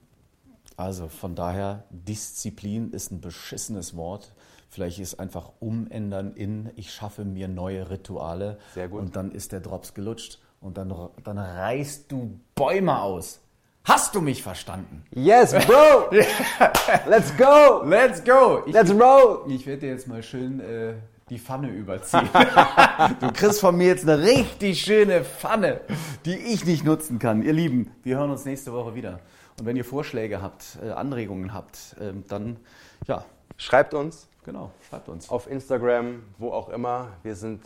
also 0.76 1.08
von 1.08 1.34
daher, 1.34 1.84
Disziplin 1.90 2.92
ist 2.92 3.10
ein 3.10 3.20
beschissenes 3.20 3.96
Wort. 3.96 4.32
Vielleicht 4.68 4.98
ist 4.98 5.18
einfach 5.18 5.52
umändern 5.60 6.34
in, 6.34 6.70
ich 6.76 6.92
schaffe 6.92 7.24
mir 7.24 7.48
neue 7.48 7.90
Rituale. 7.90 8.58
Sehr 8.74 8.88
gut. 8.88 9.00
Und 9.00 9.16
dann 9.16 9.32
ist 9.32 9.52
der 9.52 9.60
Drops 9.60 9.94
gelutscht 9.94 10.40
und 10.60 10.76
dann, 10.76 10.94
dann 11.24 11.38
reißt 11.38 12.10
du 12.12 12.38
Bäume 12.54 13.00
aus. 13.00 13.40
Hast 13.84 14.14
du 14.14 14.20
mich 14.20 14.42
verstanden? 14.42 15.04
Yes, 15.14 15.52
bro! 15.52 16.10
Let's 17.08 17.34
go! 17.36 17.82
Let's 17.84 18.22
go! 18.22 18.62
Ich, 18.66 18.74
Let's 18.74 18.90
roll! 18.92 19.44
Ich 19.48 19.66
werde 19.66 19.80
dir 19.80 19.90
jetzt 19.90 20.06
mal 20.06 20.22
schön 20.22 20.60
äh, 20.60 20.94
die 21.30 21.38
Pfanne 21.38 21.70
überziehen. 21.70 22.28
du 23.20 23.32
kriegst 23.32 23.60
von 23.60 23.74
mir 23.74 23.86
jetzt 23.86 24.06
eine 24.06 24.22
richtig 24.22 24.82
schöne 24.82 25.24
Pfanne, 25.24 25.80
die 26.26 26.36
ich 26.36 26.66
nicht 26.66 26.84
nutzen 26.84 27.18
kann. 27.18 27.42
Ihr 27.42 27.54
Lieben, 27.54 27.90
wir 28.02 28.18
hören 28.18 28.30
uns 28.30 28.44
nächste 28.44 28.74
Woche 28.74 28.94
wieder. 28.94 29.20
Und 29.58 29.64
wenn 29.64 29.76
ihr 29.76 29.86
Vorschläge 29.86 30.42
habt, 30.42 30.78
äh, 30.84 30.90
Anregungen 30.90 31.54
habt, 31.54 31.96
äh, 31.98 32.12
dann 32.28 32.58
ja. 33.06 33.24
Schreibt 33.58 33.92
uns. 33.92 34.28
Genau, 34.48 34.70
schreibt 34.88 35.10
uns. 35.10 35.28
Auf 35.28 35.46
Instagram, 35.50 36.22
wo 36.38 36.52
auch 36.52 36.70
immer. 36.70 37.08
Wir 37.22 37.36
sind 37.36 37.62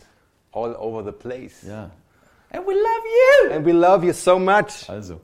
all 0.51 0.75
over 0.75 1.01
the 1.01 1.13
place. 1.13 1.61
Ja. 1.61 1.89
And 2.51 2.67
we 2.67 2.73
love 2.73 3.05
you! 3.47 3.53
And 3.55 3.65
we 3.65 3.71
love 3.71 4.05
you 4.05 4.11
so 4.11 4.37
much. 4.37 4.89
Also, 4.89 5.21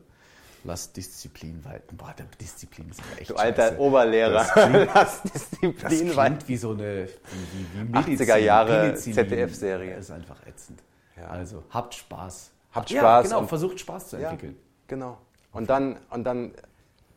lass 0.63 0.89
Disziplin 0.93 1.61
walten. 1.65 1.97
Boah, 1.97 2.15
der 2.17 2.27
Disziplin 2.39 2.89
ist 2.89 3.01
echt 3.19 3.31
Du 3.31 3.35
alter 3.35 3.71
scheiße. 3.71 3.77
Oberlehrer. 3.77 4.45
Klingt, 4.45 4.89
lass 4.95 5.21
Disziplin 5.23 6.07
das 6.07 6.15
walten. 6.15 6.47
wie 6.47 6.55
so 6.55 6.71
eine 6.71 7.09
wie, 7.09 7.73
wie 7.73 7.91
Medizin, 7.91 8.25
80er 8.25 8.37
Jahre 8.37 8.95
ZDF-Serie. 8.95 9.95
Das 9.97 10.05
ist 10.05 10.11
einfach 10.11 10.47
ätzend. 10.47 10.81
Ja. 11.17 11.27
Also, 11.27 11.65
habt 11.71 11.93
Spaß. 11.93 12.51
Habt 12.71 12.89
Spaß. 12.89 13.01
Ja, 13.01 13.21
genau, 13.21 13.47
versucht 13.47 13.81
Spaß 13.81 14.11
zu 14.11 14.15
entwickeln. 14.15 14.55
Ja, 14.55 14.63
genau. 14.87 15.17
Und 15.51 15.69
dann, 15.69 15.99
und 16.09 16.23
dann, 16.23 16.53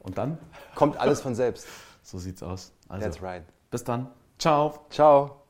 und 0.00 0.18
dann 0.18 0.36
kommt 0.74 0.96
alles 0.96 1.20
von 1.20 1.36
selbst. 1.36 1.68
So 2.02 2.18
sieht's 2.18 2.42
aus. 2.42 2.72
Also, 2.88 3.04
That's 3.04 3.22
right. 3.22 3.44
Bis 3.70 3.84
dann. 3.84 4.08
Ciao. 4.42 4.86
Ciao. 4.90 5.41